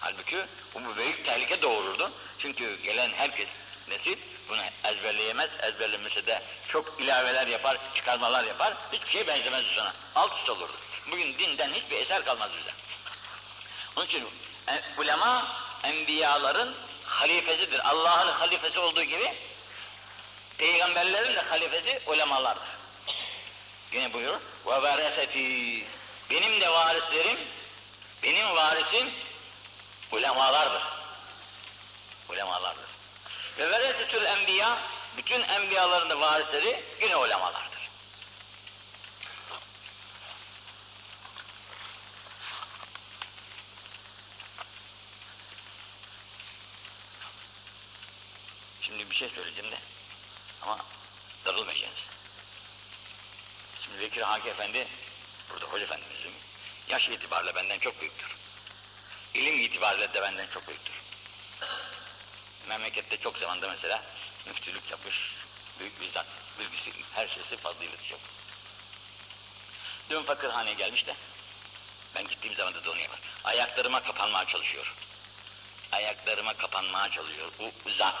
Halbuki 0.00 0.36
bu 0.74 0.96
büyük 0.96 1.26
tehlike 1.26 1.62
doğururdu. 1.62 2.10
Çünkü 2.38 2.82
gelen 2.82 3.10
herkes 3.10 3.48
nesil 3.88 4.16
bunu 4.48 4.60
ezberleyemez, 4.84 5.50
ezberlemese 5.62 6.26
de 6.26 6.42
çok 6.68 7.00
ilaveler 7.00 7.46
yapar, 7.46 7.78
çıkarmalar 7.94 8.44
yapar, 8.44 8.74
hiçbir 8.92 9.10
şey 9.10 9.26
benzemez 9.26 9.64
sana. 9.76 9.92
Alt 10.14 10.38
üst 10.38 10.50
olurdu. 10.50 10.72
Bugün 11.10 11.38
dinden 11.38 11.72
hiçbir 11.72 11.96
eser 11.96 12.24
kalmaz 12.24 12.50
bize. 12.58 12.70
Onun 13.96 14.06
için 14.06 14.28
e, 14.68 14.82
ulema 14.98 15.56
enbiyaların 15.82 16.74
halifesidir. 17.04 17.88
Allah'ın 17.88 18.32
halifesi 18.32 18.78
olduğu 18.78 19.02
gibi 19.02 19.34
peygamberlerin 20.58 21.34
de 21.34 21.40
halifesi 21.40 22.00
ulemalardır. 22.06 22.77
Yine 23.92 24.12
buyuruyor. 24.12 24.40
Ve 24.66 24.82
vereseti 24.82 25.84
benim 26.30 26.60
de 26.60 26.70
varislerim 26.70 27.38
benim 28.22 28.56
varisim 28.56 29.10
ulemalardır. 30.12 30.82
Ulemalardır. 32.28 32.88
Ve 33.58 33.70
veresetül 33.70 34.24
enbiya, 34.24 34.78
bütün 35.16 35.42
enbiyaların 35.42 36.10
da 36.10 36.20
varisleri 36.20 36.84
yine 37.02 37.16
ulemalardır. 37.16 37.78
Şimdi 48.82 49.10
bir 49.10 49.14
şey 49.16 49.28
söyleyeceğim 49.28 49.70
de 49.70 49.78
ama 50.62 50.78
darılmayacaksınız. 51.44 52.07
Şimdi 53.88 54.00
Bekir 54.00 54.48
Efendi, 54.50 54.88
burada 55.50 55.66
Hoca 55.66 55.84
Efendimiz'in 55.84 56.32
yaş 56.88 57.08
itibariyle 57.08 57.54
benden 57.54 57.78
çok 57.78 58.00
büyüktür. 58.00 58.36
İlim 59.34 59.58
itibariyle 59.58 60.14
de 60.14 60.22
benden 60.22 60.46
çok 60.46 60.68
büyüktür. 60.68 60.94
Memlekette 62.68 63.16
çok 63.16 63.38
zamanda 63.38 63.68
mesela 63.68 64.02
müftülük 64.46 64.90
yapmış, 64.90 65.14
büyük 65.80 66.12
zat, 66.14 66.26
bilgisi, 66.58 67.04
her 67.14 67.28
şeysi 67.28 67.56
fazileti 67.56 68.08
çok. 68.08 68.20
Dün 70.10 70.22
fakirhaneye 70.22 70.74
gelmiş 70.74 71.06
de, 71.06 71.14
ben 72.14 72.28
gittiğim 72.28 72.56
zaman 72.56 72.74
da 72.74 72.90
onu 72.90 73.00
yapar. 73.00 73.18
Ayaklarıma 73.44 74.02
kapanmaya 74.02 74.44
çalışıyor. 74.44 74.94
Ayaklarıma 75.92 76.54
kapanmaya 76.54 77.10
çalışıyor. 77.10 77.52
Bu 77.58 77.90
zat. 77.90 78.14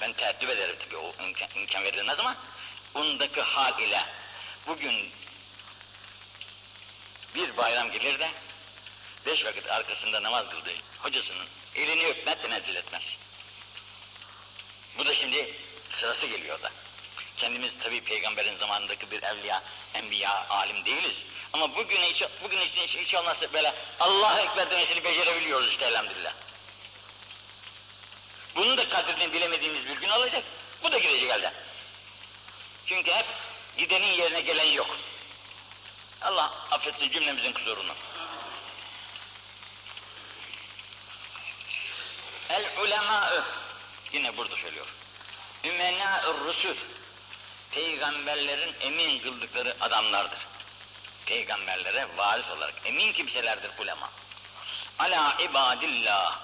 Ben 0.00 0.10
teəddüp 0.10 0.50
ederim 0.50 0.76
tabii 0.84 0.96
o 0.96 1.14
imkan, 1.24 1.48
imkan 1.54 1.84
verilmez 1.84 2.18
ama 2.20 2.36
bundaki 2.94 3.40
hal 3.40 3.80
ile 3.80 4.06
bugün 4.66 5.10
bir 7.34 7.56
bayram 7.56 7.90
gelir 7.90 8.18
de 8.18 8.30
beş 9.26 9.44
vakit 9.44 9.70
arkasında 9.70 10.22
namaz 10.22 10.50
kıldığı 10.50 10.74
hocasının 10.98 11.46
elini 11.74 12.06
öpmez 12.06 12.38
tenezzül 12.42 12.74
etmez. 12.74 13.02
Bu 14.98 15.06
da 15.06 15.14
şimdi 15.14 15.54
sırası 16.00 16.26
geliyor 16.26 16.62
da. 16.62 16.70
Kendimiz 17.36 17.70
tabii 17.82 18.00
peygamberin 18.00 18.56
zamanındaki 18.56 19.10
bir 19.10 19.22
evliya, 19.22 19.62
enbiya, 19.94 20.46
alim 20.50 20.84
değiliz. 20.84 21.16
Ama 21.52 21.76
bugün 21.76 22.00
hiç, 22.00 22.22
bugün 22.44 22.58
hiç, 22.58 22.94
hiç 22.96 23.14
olmazsa 23.14 23.52
böyle 23.52 23.74
Allah-u 24.00 24.38
Ekber 24.38 24.70
demesini 24.70 25.04
becerebiliyoruz 25.04 25.70
işte 25.70 25.84
elhamdülillah. 25.84 26.32
Bunun 28.56 28.76
da 28.76 28.88
kadrini 28.88 29.32
bilemediğimiz 29.32 29.86
bir 29.86 29.96
gün 29.96 30.08
olacak. 30.08 30.44
Bu 30.82 30.92
da 30.92 30.98
gidecek 30.98 31.30
elden. 31.30 31.54
Çünkü 32.86 33.12
hep 33.12 33.26
gidenin 33.78 34.12
yerine 34.12 34.40
gelen 34.40 34.72
yok. 34.72 34.96
Allah 36.22 36.52
affetsin 36.70 37.10
cümlemizin 37.10 37.52
kusurunu. 37.52 37.92
El 42.50 42.78
ulemâ'ı 42.80 43.44
yine 44.12 44.36
burada 44.36 44.56
söylüyor. 44.56 44.86
Ümenâ'ı 45.64 46.34
rusul 46.44 46.76
peygamberlerin 47.70 48.74
emin 48.80 49.18
kıldıkları 49.18 49.76
adamlardır. 49.80 50.38
Peygamberlere 51.26 52.06
varis 52.16 52.46
olarak 52.50 52.74
emin 52.84 53.12
kimselerdir 53.12 53.70
ulema. 53.78 54.10
Ala 54.98 55.36
ibadillah 55.40 56.38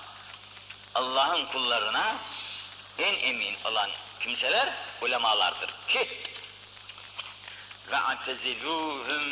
Allah'ın 0.94 1.46
kullarına 1.46 2.16
en 2.98 3.14
emin 3.14 3.56
olan 3.64 3.90
kimseler 4.20 4.74
ulemalardır 5.02 5.74
ki 5.88 6.27
ve 7.90 7.96
ateziluhum 7.96 9.22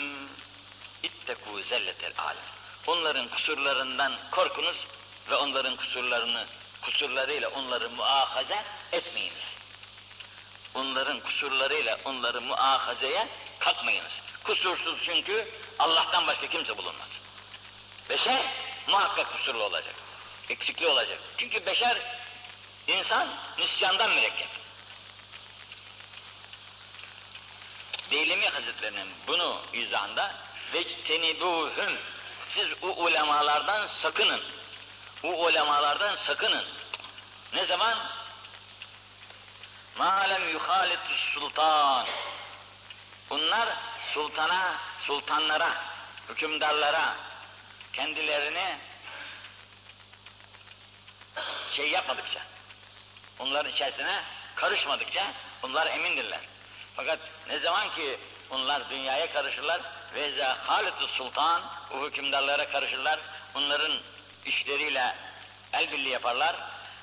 ittekû 1.02 1.62
zelletel 1.68 2.12
alem. 2.18 2.36
Onların 2.86 3.28
kusurlarından 3.28 4.12
korkunuz 4.30 4.76
ve 5.30 5.34
onların 5.34 5.76
kusurlarını 5.76 6.46
kusurlarıyla 6.82 7.48
onları 7.48 7.90
muahaze 7.90 8.64
etmeyiniz. 8.92 9.46
Onların 10.74 11.20
kusurlarıyla 11.20 11.98
onları 12.04 12.40
muahazeye 12.40 13.28
kalkmayınız. 13.58 14.12
Kusursuz 14.44 14.98
çünkü 15.04 15.48
Allah'tan 15.78 16.26
başka 16.26 16.46
kimse 16.46 16.78
bulunmaz. 16.78 17.08
Beşer 18.10 18.42
muhakkak 18.86 19.32
kusurlu 19.32 19.62
olacak. 19.62 19.94
Eksikli 20.48 20.86
olacak. 20.86 21.18
Çünkü 21.38 21.66
beşer 21.66 21.98
insan 22.86 23.28
nisyandan 23.58 24.10
mürekkep. 24.10 24.48
Deylemi 28.10 28.48
Hazretlerinin 28.48 29.08
bunu 29.26 29.60
izahında 29.72 30.34
vectenibuhum 30.72 31.96
siz 32.50 32.68
o 32.82 32.86
ulemalardan 32.86 33.86
sakının. 33.86 34.42
O 35.22 35.28
ulemalardan 35.28 36.16
sakının. 36.16 36.64
Ne 37.54 37.66
zaman? 37.66 37.98
Malem 39.98 40.48
yuhalitus 40.48 41.34
sultan. 41.34 42.06
Bunlar 43.30 43.68
sultana, 44.14 44.74
sultanlara, 45.06 45.84
hükümdarlara 46.28 47.16
kendilerini 47.92 48.76
şey 51.76 51.90
yapmadıkça, 51.90 52.40
onların 53.38 53.72
içerisine 53.72 54.22
karışmadıkça 54.54 55.32
onlar 55.62 55.86
emindirler. 55.86 56.40
Fakat 56.96 57.18
ne 57.48 57.58
zaman 57.58 57.94
ki 57.94 58.18
onlar 58.50 58.90
dünyaya 58.90 59.32
karışırlar 59.32 59.80
ve 60.14 60.32
za 60.32 60.58
halitus 60.66 61.10
sultan 61.10 61.62
o 61.94 62.06
hükümdarlara 62.06 62.68
karışırlar, 62.68 63.20
onların 63.54 63.92
işleriyle 64.44 65.14
el 65.72 65.92
birliği 65.92 66.08
yaparlar 66.08 66.56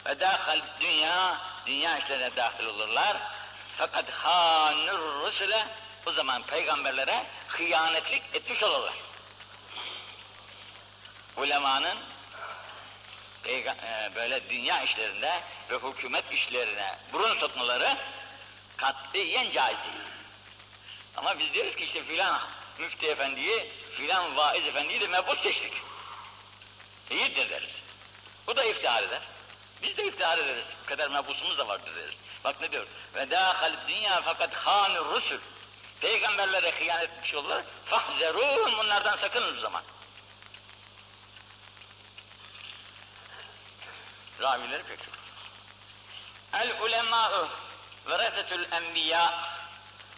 ve 0.06 0.20
dahil 0.20 0.62
dünya, 0.80 1.42
dünya 1.66 1.98
işlerine 1.98 2.36
dahil 2.36 2.66
olurlar. 2.66 3.18
Fakat 3.78 4.10
hanur 4.10 5.26
rusule 5.26 5.68
o 6.06 6.12
zaman 6.12 6.44
peygamberlere 6.44 7.26
hıyanetlik 7.48 8.24
etmiş 8.34 8.64
olurlar. 8.64 8.94
Ulemanın 11.38 11.98
böyle 14.16 14.50
dünya 14.50 14.84
işlerinde 14.84 15.42
ve 15.70 15.78
hükümet 15.78 16.32
işlerine 16.32 16.96
burun 17.14 17.40
sokmaları 17.40 17.98
katiyen 18.84 19.52
caiz 19.52 19.78
değil. 19.78 20.06
Ama 21.18 21.40
biz 21.40 21.54
diyoruz 21.54 21.76
ki 21.76 21.84
işte 21.84 22.04
filan 22.04 22.42
müftü 22.80 23.06
efendiyi, 23.06 23.72
filan 23.98 24.38
vaiz 24.38 24.66
efendiyi 24.66 25.02
de 25.02 25.08
mebus 25.08 25.44
seçtik. 25.44 25.74
İyidir 27.10 27.50
deriz. 27.50 27.76
Bu 28.48 28.56
da 28.56 28.64
iftihar 28.64 29.04
eder. 29.04 29.22
Biz 29.82 29.98
de 29.98 30.04
iftihar 30.04 30.38
ederiz. 30.38 30.66
Bu 30.84 30.86
kadar 30.86 31.10
mebusumuz 31.10 31.58
da 31.58 31.68
vardır 31.68 31.96
deriz. 31.96 32.16
Bak 32.44 32.62
ne 32.62 32.72
diyor? 32.72 32.88
Ve 33.16 33.32
dâhal 33.32 33.74
dünya 33.88 34.22
fakat 34.22 34.54
hânur 34.54 35.06
rusul. 35.06 35.40
Peygamberlere 36.00 36.72
hıyanet 36.80 37.12
etmiş 37.12 37.34
olurlar. 37.34 37.64
Fahzerûhum 37.86 38.78
bunlardan 38.78 39.18
sakının 39.18 39.58
o 39.58 39.60
zaman. 39.60 39.84
Ravileri 44.42 44.84
pek 44.84 45.00
çok. 45.00 45.14
El 46.54 46.82
ulemâ'ı 46.82 47.48
veresetül 48.08 48.72
enbiya 48.72 49.34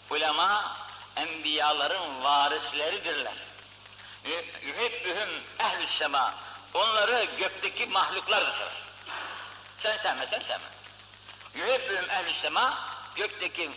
ulema 0.09 0.77
enbiyaların 1.15 2.23
varisleridirler. 2.23 3.33
Yuhibbühüm 4.61 5.29
ehlü 5.59 5.87
sema 5.99 6.33
onları 6.73 7.23
gökteki 7.23 7.85
mahluklar 7.85 8.45
da 8.45 8.53
sever. 8.53 8.73
Sen 9.83 9.97
sevmesen 9.97 10.41
sevme. 10.47 10.65
Yuhibbühüm 11.55 12.09
ehlü 12.09 12.33
sema 12.41 12.79
gökteki 13.15 13.71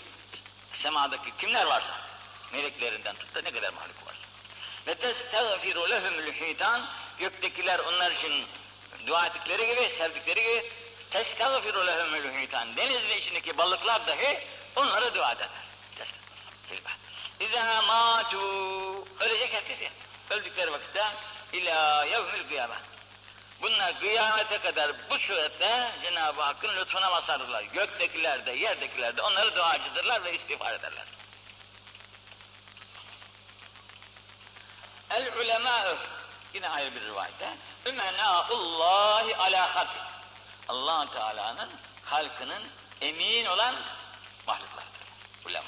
semadaki 0.83 1.37
kimler 1.37 1.67
varsa 1.67 2.01
meleklerinden 2.53 3.17
tut 3.17 3.35
da 3.35 3.43
ne 3.43 3.51
kadar 3.51 3.73
mahluk 3.73 4.07
varsa. 4.07 4.19
Ve 4.87 4.95
testağfiru 4.95 5.91
lehumül 5.91 6.33
hitan 6.33 6.87
göktekiler 7.19 7.79
onlar 7.79 8.13
için 8.13 8.45
dua 9.07 9.27
ettikleri 9.27 9.67
gibi, 9.67 9.95
sevdikleri 9.99 10.43
gibi 10.43 10.73
testağfiru 11.11 11.87
lehumül 11.87 12.43
hitan 12.43 12.77
denizin 12.77 13.19
içindeki 13.19 13.59
balıklar 13.59 14.07
dahi 14.07 14.47
onlara 14.77 15.15
dua 15.15 15.33
ederler. 15.33 15.69
İzâ 17.41 17.79
mâtû 17.79 18.39
ölecek 19.21 19.53
herkes 19.53 19.81
ya. 19.81 19.91
Öldükleri 20.31 20.73
vakitte 20.73 21.05
ilâ 21.53 22.05
yevmül 22.05 22.49
kıyamet. 22.49 22.79
Bunlar 23.63 24.01
kıyamete 24.01 24.59
kadar 24.59 24.93
bu 25.11 25.19
surette 25.19 25.93
Cenab-ı 26.03 26.43
Hakk'ın 26.43 26.77
lütfuna 26.77 27.11
mazhardırlar. 27.11 27.63
Göktekiler 27.63 28.47
de, 28.47 28.53
yerdekiler 28.53 29.17
de 29.17 29.23
onları 29.23 29.57
duacıdırlar 29.57 30.25
ve 30.25 30.35
istiğfar 30.35 30.75
ederler. 30.75 31.05
El 35.11 35.33
ulemâ'ı 35.39 35.97
yine 36.55 36.69
ayrı 36.69 36.95
bir 36.95 37.01
rivayette 37.01 37.55
ümenâullâhi 37.87 39.37
alâ 39.37 39.75
halk. 39.75 40.08
Allah 40.69 41.11
Teala'nın 41.11 41.71
halkının 42.05 42.63
emin 43.01 43.45
olan 43.45 43.75
mahluklardır. 44.47 44.89
Ulema. 45.47 45.67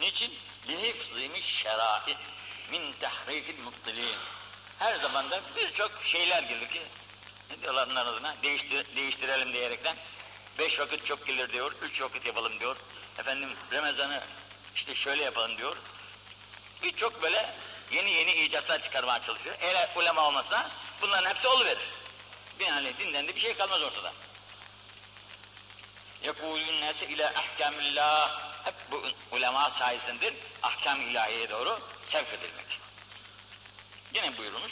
Niçin? 0.00 0.38
Lihifzîmiş 0.68 1.46
şerait 1.62 2.16
min 2.70 2.92
tehrikil 2.92 3.62
muttilîn. 3.62 4.16
Her 4.78 4.94
zamanda 4.94 5.40
birçok 5.56 5.90
şeyler 6.04 6.42
gelir 6.42 6.68
ki 6.68 6.82
ne 7.50 7.62
diyorlar 7.62 7.90
bunların 7.90 8.12
adına? 8.12 8.34
Değiştir, 8.42 8.96
değiştirelim 8.96 9.52
diyerekten. 9.52 9.96
Beş 10.58 10.78
vakit 10.78 11.06
çok 11.06 11.26
gelir 11.26 11.52
diyor, 11.52 11.72
üç 11.82 12.00
vakit 12.00 12.26
yapalım 12.26 12.60
diyor. 12.60 12.76
Efendim 13.18 13.50
Ramazan'ı 13.72 14.20
işte 14.74 14.94
şöyle 14.94 15.22
yapalım 15.22 15.58
diyor. 15.58 15.76
Birçok 16.82 17.22
böyle 17.22 17.54
yeni 17.92 18.10
yeni 18.10 18.32
icatlar 18.32 18.82
çıkarmaya 18.82 19.22
çalışıyor. 19.22 19.56
Eğer 19.60 19.90
ulema 19.96 20.26
olmasa 20.26 20.70
bunların 21.01 21.29
hepsi 21.29 21.47
oluverir. 21.47 21.87
Binaenaleyh 22.59 22.99
dinden 22.99 23.27
de 23.27 23.35
bir 23.35 23.41
şey 23.41 23.53
kalmaz 23.53 23.81
ortada. 23.81 24.13
يَقُولُ 26.23 26.61
النَّاسِ 26.71 26.99
اِلَى 27.11 27.25
اَحْكَامِ 27.41 27.75
اللّٰهِ 27.87 28.29
Hep 28.63 28.75
bu 28.91 29.03
ulema 29.31 29.71
sayesindir 29.79 30.33
ahkam 30.63 31.01
ilahiye 31.01 31.49
doğru 31.49 31.79
sevk 32.11 32.33
edilmek. 32.33 32.79
Yine 34.13 34.37
buyurmuş 34.37 34.71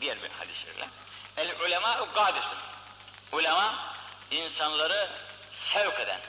diğer 0.00 0.22
bir 0.22 0.30
hadis-i 0.30 0.88
El 1.36 1.60
ulema 1.60 2.06
gâdesin. 2.14 2.58
Ulema 3.32 3.94
insanları 4.30 5.10
sevk 5.72 6.00
eden 6.00 6.20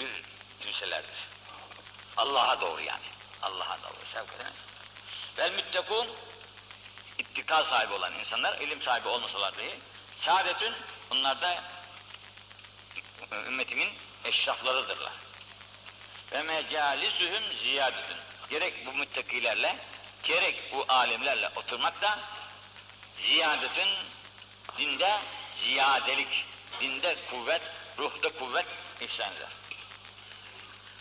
bir 0.00 0.22
kimselerdir. 0.60 1.28
Allah'a 2.16 2.60
doğru 2.60 2.80
yani. 2.80 3.06
Allah'a 3.42 3.82
doğru 3.82 4.06
sevk 4.14 4.32
eden. 4.40 4.52
Vel 5.37 5.51
müttekûn 5.51 6.07
ittika 7.17 7.65
sahibi 7.65 7.93
olan 7.93 8.13
insanlar, 8.13 8.57
ilim 8.57 8.81
sahibi 8.81 9.07
olmasalar 9.07 9.57
dahi 9.57 9.79
saadetün 10.25 10.73
bunlar 11.09 11.41
da 11.41 11.63
ümmetimin 13.47 13.89
eşraflarıdırlar. 14.25 15.13
Ve 16.31 16.41
mecalisuhum 16.41 17.43
ziyadetün. 17.63 18.17
Gerek 18.49 18.85
bu 18.85 18.93
müttakilerle, 18.93 19.77
gerek 20.23 20.73
bu 20.73 20.85
alimlerle 20.87 21.49
oturmak 21.55 22.01
da 22.01 22.19
ziyadetün 23.27 23.89
dinde 24.77 25.19
ziyadelik, 25.63 26.45
dinde 26.81 27.17
kuvvet, 27.31 27.61
ruhta 27.97 28.29
kuvvet 28.29 28.65
ihsan 29.01 29.33
eder. 29.35 29.49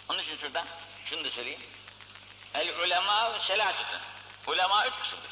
Onun 0.08 0.22
için 0.22 0.36
şurada 0.36 0.64
şunu 1.10 1.24
da 1.24 1.30
söyleyeyim. 1.30 1.60
El 2.54 2.78
ulema 2.78 3.32
ve. 3.48 4.00
Ulema 4.46 4.86
üç 4.86 4.94
kısımdır. 4.94 5.30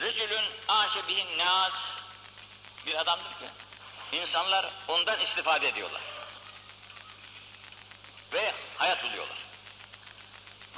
Rücülün 0.00 0.44
aşe 0.68 1.08
bihin 1.08 1.38
nas 1.38 1.72
bir 2.86 2.94
adamdır 2.94 3.30
ki 3.30 3.48
insanlar 4.12 4.70
ondan 4.88 5.20
istifade 5.20 5.68
ediyorlar. 5.68 6.02
Ve 8.32 8.54
hayat 8.78 9.04
buluyorlar. 9.04 9.38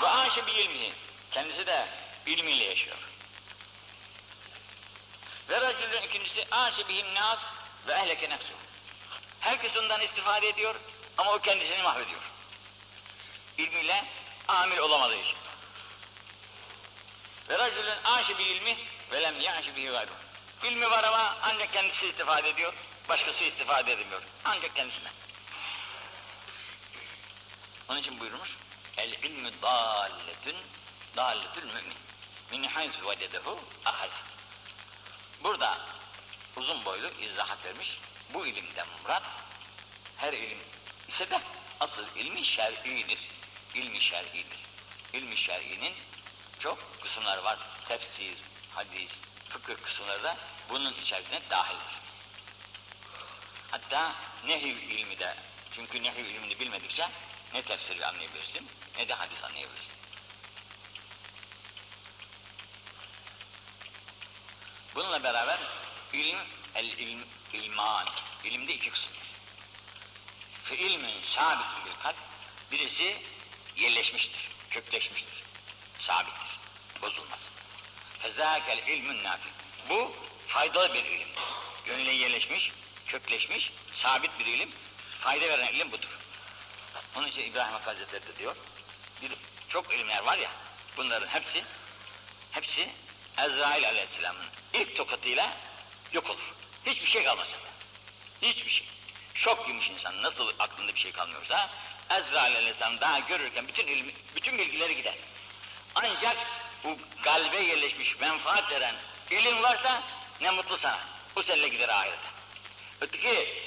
Ve 0.00 0.08
aşe 0.08 0.40
ilmi 0.40 0.92
kendisi 1.30 1.66
de 1.66 1.88
ilmiyle 2.26 2.64
yaşıyor. 2.64 2.96
Ve 5.48 5.60
racülün 5.60 6.02
ikincisi 6.02 6.46
aşe 6.50 6.88
bihim 6.88 7.14
nas 7.14 7.38
ve 7.86 7.92
ehleke 7.92 8.30
nefsu. 8.30 8.52
Herkes 9.40 9.76
ondan 9.76 10.00
istifade 10.00 10.48
ediyor 10.48 10.74
ama 11.18 11.32
o 11.32 11.38
kendisini 11.38 11.82
mahvediyor. 11.82 12.20
İlmiyle 13.58 14.04
amil 14.48 14.78
olamadığı 14.78 15.16
için. 15.16 15.43
Ve 17.48 17.58
racülün 17.58 18.02
aşe 18.04 18.38
bir 18.38 18.46
ilmi 18.46 18.76
ve 19.12 19.22
lem 19.22 19.40
ya'şe 19.40 19.76
bihi 19.76 19.90
gayru. 19.90 20.10
İlmi 20.64 20.90
var 20.90 21.04
ama 21.04 21.36
ancak 21.42 21.72
kendisi 21.72 22.06
istifade 22.06 22.48
ediyor, 22.48 22.74
başkası 23.08 23.44
istifade 23.44 23.92
edemiyor. 23.92 24.22
Ancak 24.44 24.76
kendisine. 24.76 25.08
Onun 27.88 27.98
için 27.98 28.20
buyurmuş, 28.20 28.48
el 28.96 29.12
ilmü 29.12 29.50
dalletün, 29.62 30.56
dalletül 31.16 31.66
mümin. 31.66 31.94
Min 32.50 32.62
hayzu 32.62 33.08
vecedehu 33.08 33.60
ahaz. 33.84 34.10
Burada 35.42 35.78
uzun 36.56 36.84
boylu 36.84 37.10
izahat 37.20 37.64
vermiş. 37.64 37.98
Bu 38.34 38.46
ilimden 38.46 38.86
murat, 39.02 39.22
her 40.16 40.32
ilim 40.32 40.58
ise 41.08 41.30
de 41.30 41.40
asıl 41.80 42.16
ilmi 42.16 42.44
şer'idir. 42.44 43.18
İlmi 43.74 44.00
şer'idir. 44.00 44.46
İlmi 45.12 45.36
şer'inin 45.36 45.94
çok 46.64 47.02
kısımları 47.02 47.44
var. 47.44 47.58
Tefsir, 47.88 48.36
hadis, 48.74 49.10
fıkıh 49.48 49.74
kısımları 49.84 50.22
da 50.22 50.36
bunun 50.70 50.94
içerisine 50.94 51.40
dahildir. 51.50 51.94
Hatta 53.70 54.14
nehiv 54.46 54.76
ilmi 54.76 55.18
de, 55.18 55.36
çünkü 55.74 56.02
nehiv 56.02 56.24
ilmini 56.24 56.60
bilmedikçe 56.60 57.08
ne 57.54 57.62
tefsiri 57.62 58.06
anlayabilirsin, 58.06 58.68
ne 58.98 59.08
de 59.08 59.14
hadis 59.14 59.44
anlayabilirsin. 59.44 59.94
Bununla 64.94 65.22
beraber 65.22 65.60
ilim, 66.12 66.38
el 66.74 66.86
ilm, 66.86 67.24
ilman, 67.52 68.08
ilimde 68.44 68.74
iki 68.74 68.90
kısım. 68.90 69.10
Fe 70.64 70.76
ilmin 70.78 71.14
sabitin 71.36 71.84
bir 71.84 72.02
kalp, 72.02 72.16
birisi 72.72 73.22
yerleşmiştir, 73.76 74.48
kökleşmiştir, 74.70 75.42
sabittir, 76.00 76.43
bozulmaz. 77.04 77.38
Fezâkel 78.18 78.78
ilmün 78.88 79.24
nafi. 79.24 79.48
Bu 79.88 80.12
faydalı 80.48 80.94
bir 80.94 81.04
ilimdir. 81.04 81.42
Gönüle 81.84 82.10
yerleşmiş, 82.10 82.72
kökleşmiş, 83.06 83.72
sabit 83.92 84.38
bir 84.38 84.46
ilim, 84.46 84.70
fayda 85.20 85.48
veren 85.48 85.72
ilim 85.72 85.92
budur. 85.92 86.08
Onun 87.16 87.28
için 87.28 87.42
İbrahim 87.42 87.74
Hazretleri 87.74 88.26
de 88.26 88.36
diyor, 88.36 88.56
bir, 89.22 89.32
çok 89.68 89.94
ilimler 89.94 90.22
var 90.22 90.38
ya, 90.38 90.50
bunların 90.96 91.28
hepsi, 91.28 91.64
hepsi 92.52 92.90
Ezrail 93.38 93.88
Aleyhisselam'ın 93.88 94.46
ilk 94.72 94.96
tokatıyla 94.96 95.56
yok 96.12 96.30
olur. 96.30 96.54
Hiçbir 96.86 97.06
şey 97.06 97.24
kalmaz. 97.24 97.48
Hiçbir 98.42 98.70
şey. 98.70 98.86
Şok 99.34 99.68
yemiş 99.68 99.90
insan 99.90 100.22
nasıl 100.22 100.52
aklında 100.58 100.94
bir 100.94 101.00
şey 101.00 101.12
kalmıyorsa, 101.12 101.70
Ezrail 102.10 102.56
Aleyhisselam 102.56 103.00
daha 103.00 103.18
görürken 103.18 103.68
bütün 103.68 103.86
ilmi, 103.86 104.12
bütün 104.36 104.58
bilgileri 104.58 104.96
gider. 104.96 105.14
Ancak 105.94 106.36
bu 106.84 106.98
kalbe 107.22 107.62
yerleşmiş 107.62 108.20
menfaat 108.20 108.70
veren 108.70 108.94
ilim 109.30 109.62
varsa 109.62 110.02
ne 110.40 110.50
mutlu 110.50 110.78
sana. 110.78 111.00
Bu 111.36 111.42
seninle 111.42 111.68
gider 111.68 111.88
ahirete. 111.88 112.28
Öteki 113.00 113.62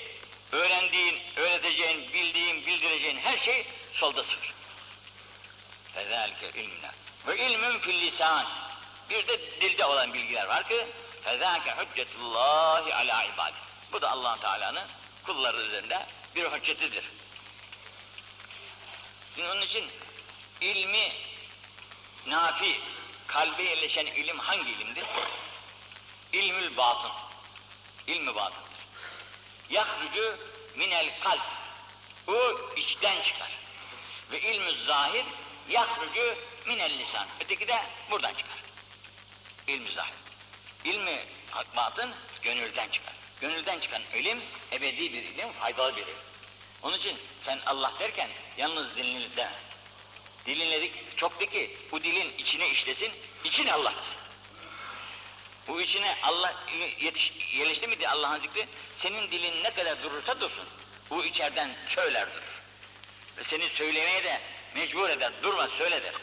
öğrendiğin, 0.51 1.21
öğreteceğin, 1.35 2.13
bildiğin, 2.13 2.65
bildireceğin 2.65 3.17
her 3.17 3.37
şey 3.37 3.67
solda 3.93 4.23
sıfır. 4.23 4.53
Fezalike 5.93 6.49
ilmine. 6.49 6.91
Ve 7.27 7.37
ilmün 7.37 7.79
fil 7.79 8.01
lisan. 8.01 8.45
Bir 9.09 9.27
de 9.27 9.61
dilde 9.61 9.85
olan 9.85 10.13
bilgiler 10.13 10.47
var 10.47 10.67
ki 10.67 10.87
fezalike 11.23 11.71
hüccetullahi 11.71 12.95
ala 12.95 13.23
ibadi. 13.23 13.55
Bu 13.91 14.01
da 14.01 14.11
allah 14.11 14.39
Teala'nın 14.39 14.87
kulları 15.23 15.61
üzerinde 15.61 16.05
bir 16.35 16.45
hüccetidir. 16.45 17.03
Şimdi 19.35 19.49
onun 19.49 19.61
için 19.61 19.85
ilmi 20.61 21.11
nafi, 22.27 22.81
kalbe 23.27 23.63
yerleşen 23.63 24.05
ilim 24.05 24.39
hangi 24.39 24.71
ilimdir? 24.71 25.05
İlmül 26.33 26.77
batın. 26.77 27.11
İlmi 28.07 28.35
batındır. 28.35 28.67
Yahrucu 29.69 30.37
minel 30.75 31.19
kalp. 31.19 31.41
O 32.27 32.35
içten 32.75 33.23
çıkar. 33.23 33.51
Ve 34.31 34.41
ilmü 34.41 34.85
zahir 34.85 35.25
yahrucu 35.69 36.35
minel 36.65 36.99
lisan. 36.99 37.27
Öteki 37.39 37.67
de 37.67 37.81
buradan 38.11 38.33
çıkar. 38.33 38.57
İlmi 39.67 39.89
zahir. 39.91 40.13
İlmi 40.83 41.25
batın 41.75 42.13
gönülden 42.41 42.89
çıkar. 42.89 43.13
Gönülden 43.41 43.79
çıkan 43.79 44.01
ilim 44.15 44.41
ebedi 44.71 45.13
bir 45.13 45.23
ilim, 45.23 45.51
faydalı 45.51 45.95
bir 45.95 46.01
ilim. 46.01 46.15
Onun 46.83 46.97
için 46.97 47.17
sen 47.45 47.59
Allah 47.65 47.93
derken 47.99 48.29
yalnız 48.57 48.95
dilinle 48.95 49.51
Dilinledik 50.47 51.17
çok 51.17 51.39
de 51.39 51.45
ki 51.45 51.77
bu 51.91 52.03
dilin 52.03 52.37
içine 52.37 52.69
işlesin, 52.69 53.11
için 53.43 53.67
Allah. 53.67 53.93
Bu 55.67 55.81
içine 55.81 56.17
Allah 56.23 56.55
yetiş, 56.99 57.33
yerleşti 57.53 57.87
miydi 57.87 58.09
Allah'ın 58.09 58.41
zikri? 58.41 58.67
Senin 59.01 59.31
dilin 59.31 59.63
ne 59.63 59.71
kadar 59.71 60.03
durursa 60.03 60.39
dursun. 60.39 60.65
Bu 61.09 61.25
içeriden 61.25 61.75
söyler 61.95 62.27
durur. 62.33 62.61
Ve 63.37 63.43
seni 63.43 63.69
söylemeye 63.69 64.23
de 64.23 64.41
mecbur 64.75 65.09
eder. 65.09 65.31
Durma 65.43 65.67
söyle 65.77 66.03
der. 66.03 66.13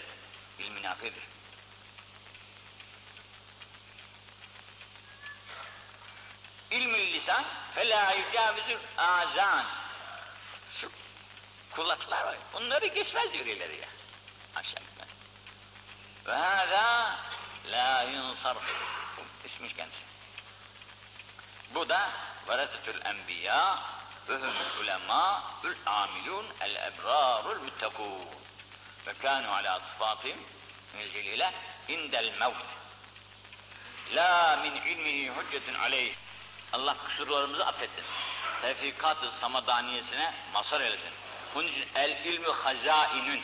Hakkıdır. 0.82 1.22
İlmül 6.70 7.12
lisan 7.12 7.44
felâ 7.74 8.12
yücâvizül 8.12 8.78
azan. 8.98 9.66
Kulaklar 11.70 12.24
var. 12.24 12.36
Onları 12.54 12.86
geçmez 12.86 13.32
diyor 13.32 13.46
ileri 13.46 13.80
ya 14.54 14.60
aşağı 14.60 14.82
yukarı. 14.84 15.08
Ve 16.26 16.32
hâzâ 16.32 17.16
lâ 17.70 18.02
yunsarf. 18.02 18.62
İsmiş 19.44 19.74
kendisi. 19.74 19.98
Bu 21.74 21.88
da 21.88 22.10
veresetül 22.48 23.04
enbiya 23.04 23.78
ve 24.28 24.34
humul 24.34 24.80
ulemâ'ül 24.80 25.76
amilûn 25.86 26.46
el 26.60 26.74
ebrârul 26.74 27.60
müttekûn. 27.60 28.28
Ve 29.06 29.10
kânû 29.10 29.46
alâ 29.46 29.80
sıfâtihim 29.80 30.38
minel 30.94 31.12
celîle 31.12 31.52
indel 31.88 32.32
mevt. 32.38 32.56
La 34.14 34.56
min 34.56 34.74
ilmihi 34.74 35.32
hüccetun 35.32 35.74
aleyh. 35.74 36.14
Allah 36.72 36.96
kusurlarımızı 37.06 37.66
affetsin. 37.66 38.04
Tevfikat-ı 38.62 39.30
samadaniyesine 39.40 40.34
mazhar 40.52 40.80
eylesin. 40.80 41.12
Bunun 41.54 41.68
için 41.68 41.88
el 41.94 42.24
ilmü 42.24 42.48
hazainün. 42.52 43.42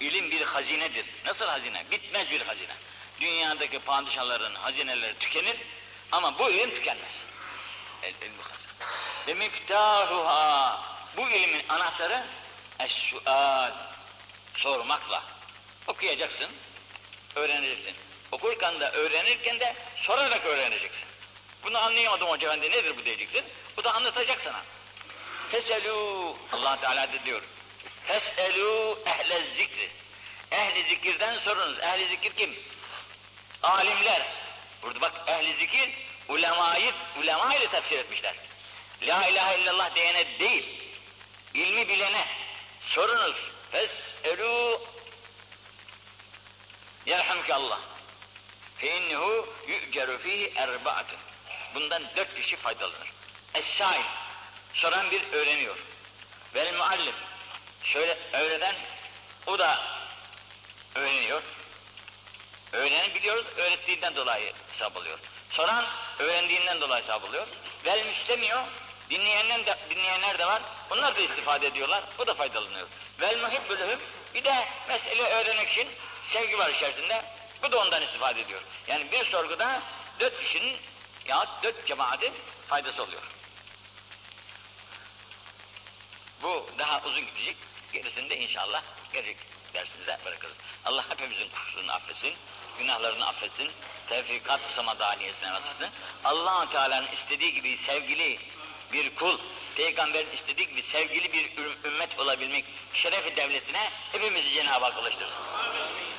İlim 0.00 0.30
bir 0.30 0.40
hazinedir. 0.40 1.06
Nasıl 1.24 1.44
hazine? 1.44 1.84
Bitmez 1.90 2.30
bir 2.30 2.40
hazine. 2.40 2.72
Dünyadaki 3.20 3.78
padişahların 3.78 4.54
hazineleri 4.54 5.18
tükenir 5.18 5.56
ama 6.12 6.38
bu 6.38 6.50
ilim 6.50 6.70
tükenmez. 6.70 7.10
El 8.02 8.12
hazine. 8.12 8.30
Ve 9.26 9.34
miftahuha. 9.34 10.82
Bu 11.16 11.30
ilmin 11.30 11.68
anahtarı 11.68 12.24
es-sual. 12.78 13.72
Sormakla. 14.56 15.22
Okuyacaksın, 15.86 16.50
öğreneceksin. 17.36 17.94
Okurken 18.32 18.80
de 18.80 18.88
öğrenirken 18.88 19.60
de 19.60 19.74
sorarak 19.96 20.46
öğreneceksin. 20.46 21.04
Bunu 21.64 21.78
anlayamadım 21.78 22.28
hoca 22.28 22.48
efendi 22.48 22.70
nedir 22.70 22.96
bu 22.96 23.04
diyeceksin. 23.04 23.44
Bu 23.76 23.84
da 23.84 23.94
anlatacak 23.94 24.38
sana. 24.44 24.62
Feselu 25.50 26.36
Allah 26.52 26.80
Teala 26.80 27.12
da 27.12 27.24
diyor. 27.24 27.42
Feselu 28.10 28.98
ehle 29.06 29.40
zikri. 29.56 29.90
Ehli 30.50 30.88
zikirden 30.88 31.38
sorunuz. 31.38 31.78
Ehli 31.78 32.08
zikir 32.08 32.32
kim? 32.32 32.58
Alimler. 33.62 34.22
Burada 34.82 35.00
bak 35.00 35.12
ehli 35.26 35.54
zikir 35.54 35.90
ulemayı 36.28 36.92
ulema 37.20 37.54
ile 37.54 37.68
tefsir 37.68 37.98
etmişler. 37.98 38.34
La 39.02 39.28
ilahe 39.28 39.60
illallah 39.60 39.94
diyene 39.94 40.38
değil. 40.38 40.64
ilmi 41.54 41.88
bilene 41.88 42.26
sorunuz. 42.88 43.36
Feselu 43.70 44.80
yerhamke 47.06 47.54
Allah. 47.54 47.80
Fe 48.76 48.96
innehu 48.96 49.48
yu'ceru 49.68 50.18
fihi 50.18 50.52
erba'atun. 50.56 51.18
Bundan 51.74 52.02
dört 52.16 52.34
kişi 52.34 52.56
faydalanır. 52.56 53.12
Es-sail, 53.54 54.04
soran 54.74 55.10
bir 55.10 55.32
öğreniyor. 55.32 55.76
Vel 56.54 56.74
muallim, 56.76 57.14
şöyle 57.84 58.18
öğreten, 58.32 58.74
o 59.46 59.58
da 59.58 59.82
öğreniyor. 60.94 61.42
Öğrenen 62.72 63.14
biliyoruz, 63.14 63.46
öğrettiğinden 63.56 64.16
dolayı 64.16 64.52
hesap 64.72 64.96
alıyor. 64.96 65.18
Soran, 65.50 65.86
öğrendiğinden 66.18 66.80
dolayı 66.80 67.02
hesap 67.02 67.28
alıyor. 67.28 67.46
Vel 67.84 68.06
müstemiyor, 68.06 68.62
dinleyenler 69.10 69.66
de, 69.66 69.78
dinleyenler 69.90 70.38
de 70.38 70.46
var, 70.46 70.62
onlar 70.90 71.16
da 71.16 71.20
istifade 71.20 71.66
ediyorlar, 71.66 72.04
o 72.18 72.26
da 72.26 72.34
faydalanıyor. 72.34 72.86
Vel 73.20 73.38
muhibbülühüm, 73.40 73.98
bir 74.34 74.44
de 74.44 74.68
mesele 74.88 75.22
öğrenmek 75.22 75.72
için 75.72 75.88
sevgi 76.32 76.58
var 76.58 76.70
içerisinde, 76.70 77.24
bu 77.62 77.72
da 77.72 77.78
ondan 77.78 78.02
istifade 78.02 78.40
ediyor. 78.40 78.60
Yani 78.88 79.12
bir 79.12 79.24
sorguda 79.24 79.82
dört 80.20 80.40
kişinin 80.40 80.76
ya 81.28 81.46
dört 81.62 81.86
cemaatin 81.86 82.32
faydası 82.68 83.02
oluyor. 83.02 83.22
Bu 86.42 86.66
daha 86.78 87.02
uzun 87.04 87.26
gidecek. 87.26 87.56
Gerisini 87.92 88.30
de 88.30 88.38
inşallah 88.38 88.82
gelecek 89.12 89.36
dersimize 89.74 90.18
bırakırız. 90.24 90.56
Allah 90.84 91.04
hepimizin 91.08 91.48
kusurunu 91.48 91.92
affetsin, 91.92 92.34
günahlarını 92.78 93.26
affetsin, 93.26 93.70
tevfikat 94.08 94.60
samadaniyesine 94.76 95.50
nasıl 95.52 95.66
etsin. 95.66 95.88
allah 96.24 96.70
Teala'nın 96.72 97.08
istediği 97.12 97.54
gibi 97.54 97.78
sevgili 97.86 98.38
bir 98.92 99.14
kul, 99.14 99.38
peygamberin 99.76 100.30
istediği 100.30 100.68
gibi 100.68 100.82
sevgili 100.82 101.32
bir 101.32 101.50
ümmet 101.84 102.18
olabilmek 102.18 102.64
şerefi 102.94 103.36
devletine 103.36 103.90
hepimizi 104.12 104.50
Cenab-ı 104.50 104.84
Hak 104.84 104.98
ulaştırsın. 104.98 105.38
Amin. 105.58 106.09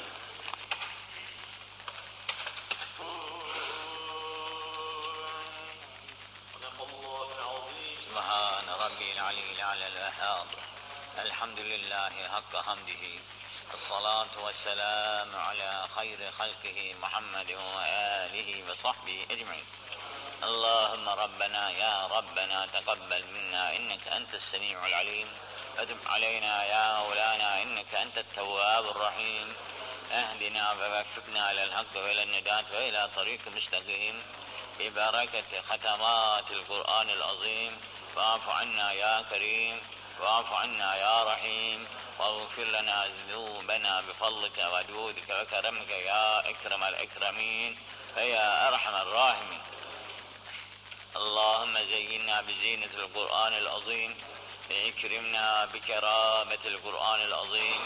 العلي 9.22 9.52
الأعلى 9.52 9.88
الوهاب 9.88 10.48
الحمد 11.20 11.60
لله 11.60 12.14
حق 12.34 12.54
حمده. 12.66 13.04
الصلاة 13.74 14.34
والسلام 14.44 15.36
على 15.36 15.86
خير 15.96 16.32
خلقه 16.40 16.96
محمد 17.02 17.52
وآله 17.52 18.50
وصحبه 18.70 19.26
أجمعين. 19.32 19.66
اللهم 20.44 21.10
ربنا 21.10 21.70
يا 21.70 22.08
ربنا 22.08 22.66
تقبل 22.66 23.24
منا 23.34 23.76
إنك 23.76 24.08
أنت 24.08 24.34
السميع 24.34 24.88
العليم. 24.88 25.30
فتب 25.78 25.98
علينا 26.06 26.64
يا 26.64 27.00
مولانا 27.00 27.62
إنك 27.62 27.96
أنت 27.96 28.18
التواب 28.18 28.86
الرحيم. 28.90 29.56
اهدنا 30.12 30.72
ووفقنا 30.72 31.52
إلى 31.52 31.64
الحق 31.64 31.94
وإلى 31.96 32.24
النداة 32.24 32.66
وإلى 32.74 33.10
طريق 33.16 33.42
مستقيم. 33.48 34.24
ببركة 34.80 35.52
ختمات 35.70 36.52
القرآن 36.52 37.10
العظيم. 37.10 37.91
واعف 38.16 38.50
عنا 38.50 38.92
يا 38.92 39.26
كريم 39.30 39.82
واعف 40.20 40.54
عنا 40.54 40.96
يا 40.96 41.24
رحيم. 41.24 41.88
واغفر 42.20 42.64
لنا 42.64 43.08
ذنوبنا 43.08 44.02
بفضلك 44.02 44.58
وجودك 44.74 45.30
وكرمك 45.30 45.90
يا 45.90 46.50
أكرم 46.50 46.84
الأكرمين 46.84 47.78
فيا 48.16 48.68
أرحم 48.68 48.96
الراحمين. 48.96 49.62
اللهم 51.16 51.78
زينا 51.78 52.42
بزينة 52.42 52.90
القرآن 52.94 53.54
العظيم 53.54 54.16
اكرمنا 54.72 55.66
بكرامة 55.66 56.64
القرآن 56.66 57.22
العظيم 57.22 57.80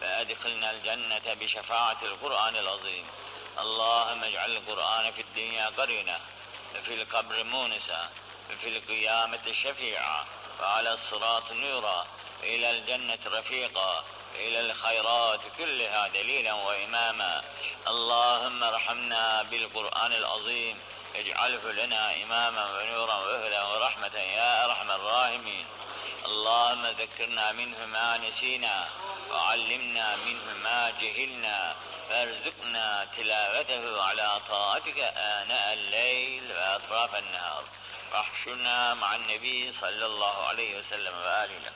فأدخلنا 0.00 0.70
الجنة 0.70 1.34
بشفاعة 1.40 2.00
القرآن 2.02 2.56
العظيم. 2.56 3.06
اللهم 3.58 4.24
اجعل 4.24 4.50
القرآن 4.56 5.12
في 5.12 5.20
الدنيا 5.20 5.66
قرينا 5.66 6.20
في 6.84 6.94
القبر 6.94 7.44
مونسا 7.44 8.10
في 8.60 8.68
القيامة 8.68 9.52
شفيعا. 9.64 10.24
وعلى 10.60 10.92
الصراط 10.92 11.52
نورا. 11.52 12.06
إلى 12.42 12.70
الجنة 12.70 13.18
رفيقا. 13.26 14.04
إلى 14.34 14.60
الخيرات 14.60 15.40
كلها 15.58 16.08
دليلا 16.08 16.52
وإماما. 16.52 17.42
اللهم 17.88 18.64
ارحمنا 18.64 19.42
بالقرآن 19.42 20.12
العظيم. 20.12 20.80
اجعله 21.14 21.72
لنا 21.72 22.22
إماما 22.22 22.78
ونورا 22.78 23.14
وهدى 23.14 23.58
ورحمة 23.58 24.18
يا 24.18 24.64
أرحم 24.64 24.90
الراحمين. 24.90 25.66
اللهم 26.24 26.86
ذكرنا 26.86 27.52
منه 27.52 27.86
ما 27.86 28.16
نسينا. 28.16 28.88
وعلمنا 29.30 30.16
منه 30.16 30.54
ما 30.62 30.92
جهلنا. 31.00 31.76
فارزقنا 32.08 33.08
تلاوته 33.16 34.02
على 34.02 34.40
طاعتك 34.48 34.98
آناء 35.16 35.72
الليل 35.72 36.52
وأطراف 36.52 37.14
النهار. 37.14 37.64
واحشرنا 38.12 38.94
مع 38.94 39.14
النبي 39.14 39.72
صلى 39.80 40.06
الله 40.06 40.46
عليه 40.46 40.78
وسلم 40.78 41.14
وآله. 41.18 41.72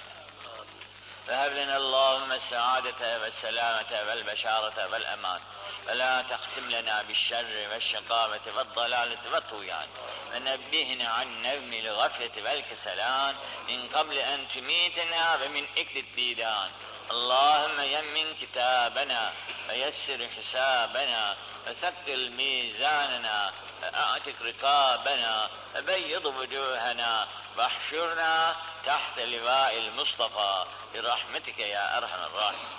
فهب 1.27 1.53
لنا 1.53 1.77
اللهم 1.77 2.33
السعادة 2.33 3.21
والسلامة 3.21 4.09
والبشارة 4.09 4.89
والأمان. 4.93 5.41
فلا 5.87 6.23
تختم 6.23 6.71
لنا 6.71 7.03
بالشر 7.03 7.69
والشقامة 7.73 8.41
والضلالة 8.57 9.19
والطغيان. 9.33 9.89
ونبهنا 10.35 11.09
عن 11.09 11.43
نوم 11.43 11.73
الغفلة 11.73 12.31
والكسلان. 12.45 13.35
من 13.69 13.89
قبل 13.95 14.19
أن 14.19 14.47
تميتنا 14.55 15.35
ومن 15.35 15.67
إكل 15.79 15.99
الديدان. 15.99 16.71
اللهم 17.11 17.81
يمن 17.81 18.35
كتابنا 18.41 19.33
ويسر 19.69 20.29
حسابنا 20.29 21.37
وثقل 21.67 22.31
ميزاننا 22.31 23.53
وأعتق 23.82 24.36
رقابنا 24.42 25.50
وبيض 25.76 26.26
وجوهنا 26.26 27.28
واحشرنا 27.58 28.56
تحت 28.86 29.20
لواء 29.20 29.78
المصطفى 29.78 30.66
برحمتك 30.94 31.60
ya 31.60 31.84
erhamer 31.98 32.32
rahim. 32.34 32.70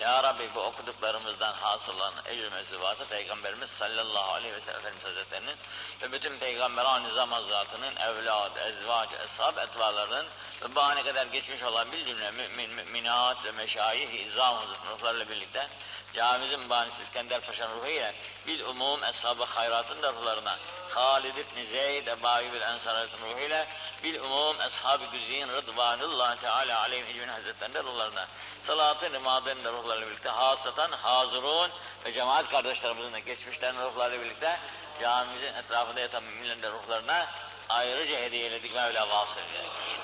Ya 0.00 0.22
Rabbi 0.22 0.54
bu 0.54 0.60
okuduklarımızdan 0.60 1.52
hasılan 1.52 2.12
ecr 2.26 2.52
mezubatı 2.52 3.04
Peygamberimiz 3.04 3.70
sallallahu 3.70 4.32
aleyhi 4.32 4.54
ve 4.54 4.60
sellem 4.60 4.78
Efendimiz 4.78 5.04
Hazretlerinin 5.04 5.56
ve 6.02 6.12
bütün 6.12 6.38
peygamberan 6.38 7.04
nizam 7.04 7.32
hazretlerinin 7.32 7.96
evlad, 7.96 8.56
ezvac, 8.56 9.08
eshab, 9.24 9.56
etvalarının 9.56 10.26
ve 10.62 10.74
bu 10.74 10.80
ana 10.80 11.04
kadar 11.04 11.26
geçmiş 11.26 11.62
olan 11.62 11.92
bir 11.92 12.06
cümle 12.06 12.30
mümin, 12.30 12.70
müminat 12.70 13.44
ve 13.44 13.52
meşayih-i 13.52 14.16
izam 14.16 14.62
ruhlarla 14.90 15.28
birlikte 15.28 15.68
camimizin 16.13 16.69
banisi 16.69 17.03
İskender 17.03 17.41
Paşa'nın 17.41 17.75
ruhuyla 17.75 18.13
bil 18.47 18.65
umum 18.65 19.03
eshab-ı 19.03 19.43
hayratın 19.43 20.01
da 20.01 20.13
ruhlarına 20.13 20.57
Halid 20.89 21.35
ibn 21.35 21.71
Zeyd 21.71 22.07
Ebayi 22.07 22.53
bil 22.53 22.61
Ensar'ın 22.61 23.09
ruhuyla 23.21 23.67
bil 24.03 24.19
umum 24.19 24.55
eshab-ı 24.61 25.05
güzin 25.11 25.47
rıdvanullah 25.47 26.35
teala 26.35 26.79
aleyhim 26.79 27.05
ecmin 27.07 27.27
hazretlerinin 27.27 27.83
ruhlarına 27.83 28.27
salatı 28.67 29.11
rimadın 29.11 29.63
da 29.63 29.71
ruhlarıyla 29.71 30.07
birlikte 30.07 30.29
hasatan 30.29 30.91
hazırun 30.91 31.71
ve 32.05 32.13
cemaat 32.13 32.49
kardeşlerimizin 32.49 33.13
de 33.13 33.19
geçmişlerin 33.19 33.77
ruhlarıyla 33.77 34.25
birlikte 34.25 34.59
camimizin 35.01 35.53
etrafında 35.53 35.99
yatan 35.99 36.23
müminlerin 36.23 36.61
de 36.61 36.69
ruhlarına 36.69 37.27
ayrıca 37.69 38.21
hediye 38.21 38.43
eyledik 38.43 38.75
Mevla 38.75 39.09
vasıl 39.09 39.41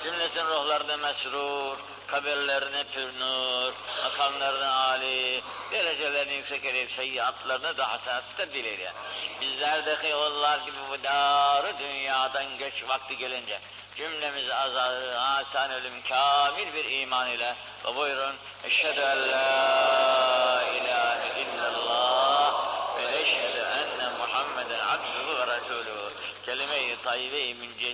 Cümlesin 0.04 0.46
ruhlarını 0.46 0.98
mesrur, 0.98 1.78
kabirlerine 2.08 2.84
pür 2.84 3.20
nur, 3.20 3.74
makamlarını 4.04 4.72
âli, 4.72 5.42
derecelerini 5.72 6.34
yüksek 6.34 6.66
edip 6.66 6.92
seyyiatlarını 6.92 7.78
da 7.78 7.92
hasenat 7.92 8.24
tebdil 8.38 8.66
eyle. 8.66 8.94
Bizler 9.42 9.86
de 9.86 9.96
hıyvallar 9.96 10.60
gibi 10.60 10.78
bu 10.90 11.04
dar 11.04 11.80
dünyadan 11.80 12.58
göç 12.58 12.88
vakti 12.88 13.18
gelince 13.18 13.60
cümlemiz 13.98 14.50
azarı, 14.50 15.20
asan 15.20 15.72
ölüm, 15.72 16.02
kamil 16.10 16.74
bir 16.74 17.02
iman 17.02 17.30
ile 17.30 17.56
ve 17.86 17.96
buyurun 17.96 18.36
eşhedü 18.64 19.00
en 19.00 19.32
la 19.32 20.64
ilahe 20.64 21.42
illallah 21.42 22.54
ve 22.98 23.18
eşhedü 23.18 23.60
enne 23.60 24.18
Muhammeden 24.18 24.80
abduhu 24.80 25.40
ve 25.40 25.58
resulühü 25.58 26.14
kelime-i 26.46 26.96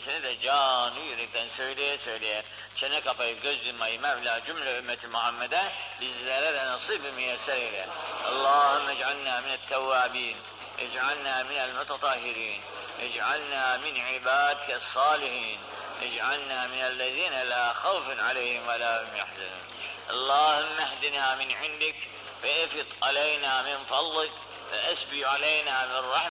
müncesini 0.08 0.24
de 0.24 0.40
canı 0.40 1.00
yürekten 1.00 1.48
söyleye 1.48 1.98
söyleye 1.98 2.44
çene 2.76 3.02
kapayıp 3.02 3.42
göz 3.42 3.68
yummayı 3.68 4.02
Mevla 4.02 4.44
cümle 4.44 4.78
ümmeti 4.78 5.08
Muhammed'e 5.08 5.72
bizlere 6.02 6.54
de 6.54 6.66
nasip-i 6.66 7.12
müyesser 7.12 7.58
eyle. 7.58 7.88
Allahümme 8.26 8.94
ec'alna 8.94 9.42
minet 9.42 9.70
tevvabin 9.70 10.38
ec'alna 10.78 11.44
minel 11.44 11.76
mutatahhirin 11.76 12.62
ec'alna 13.02 13.78
min 13.78 13.96
ibadike 13.96 14.80
salihin 14.94 15.60
ec'alna 16.02 16.68
minellezine 16.68 17.50
la 17.50 17.84
havfun 17.84 18.18
aleyhim 18.18 18.68
ve 18.68 18.80
la 18.80 19.02
hum 19.02 19.16
yahzanun. 19.18 19.64
Allahümme 20.10 20.84
ehdina 20.84 21.36
min 21.36 21.50
indik 21.50 21.96
ve 22.44 22.52
efit 22.52 22.88
aleyna 23.02 23.64
min 23.64 23.86
fadlik 23.86 24.32
ve 24.72 24.78
esbi 24.78 25.28
aleyna 25.28 25.88
min 25.88 26.10
rahmetik 26.10 26.14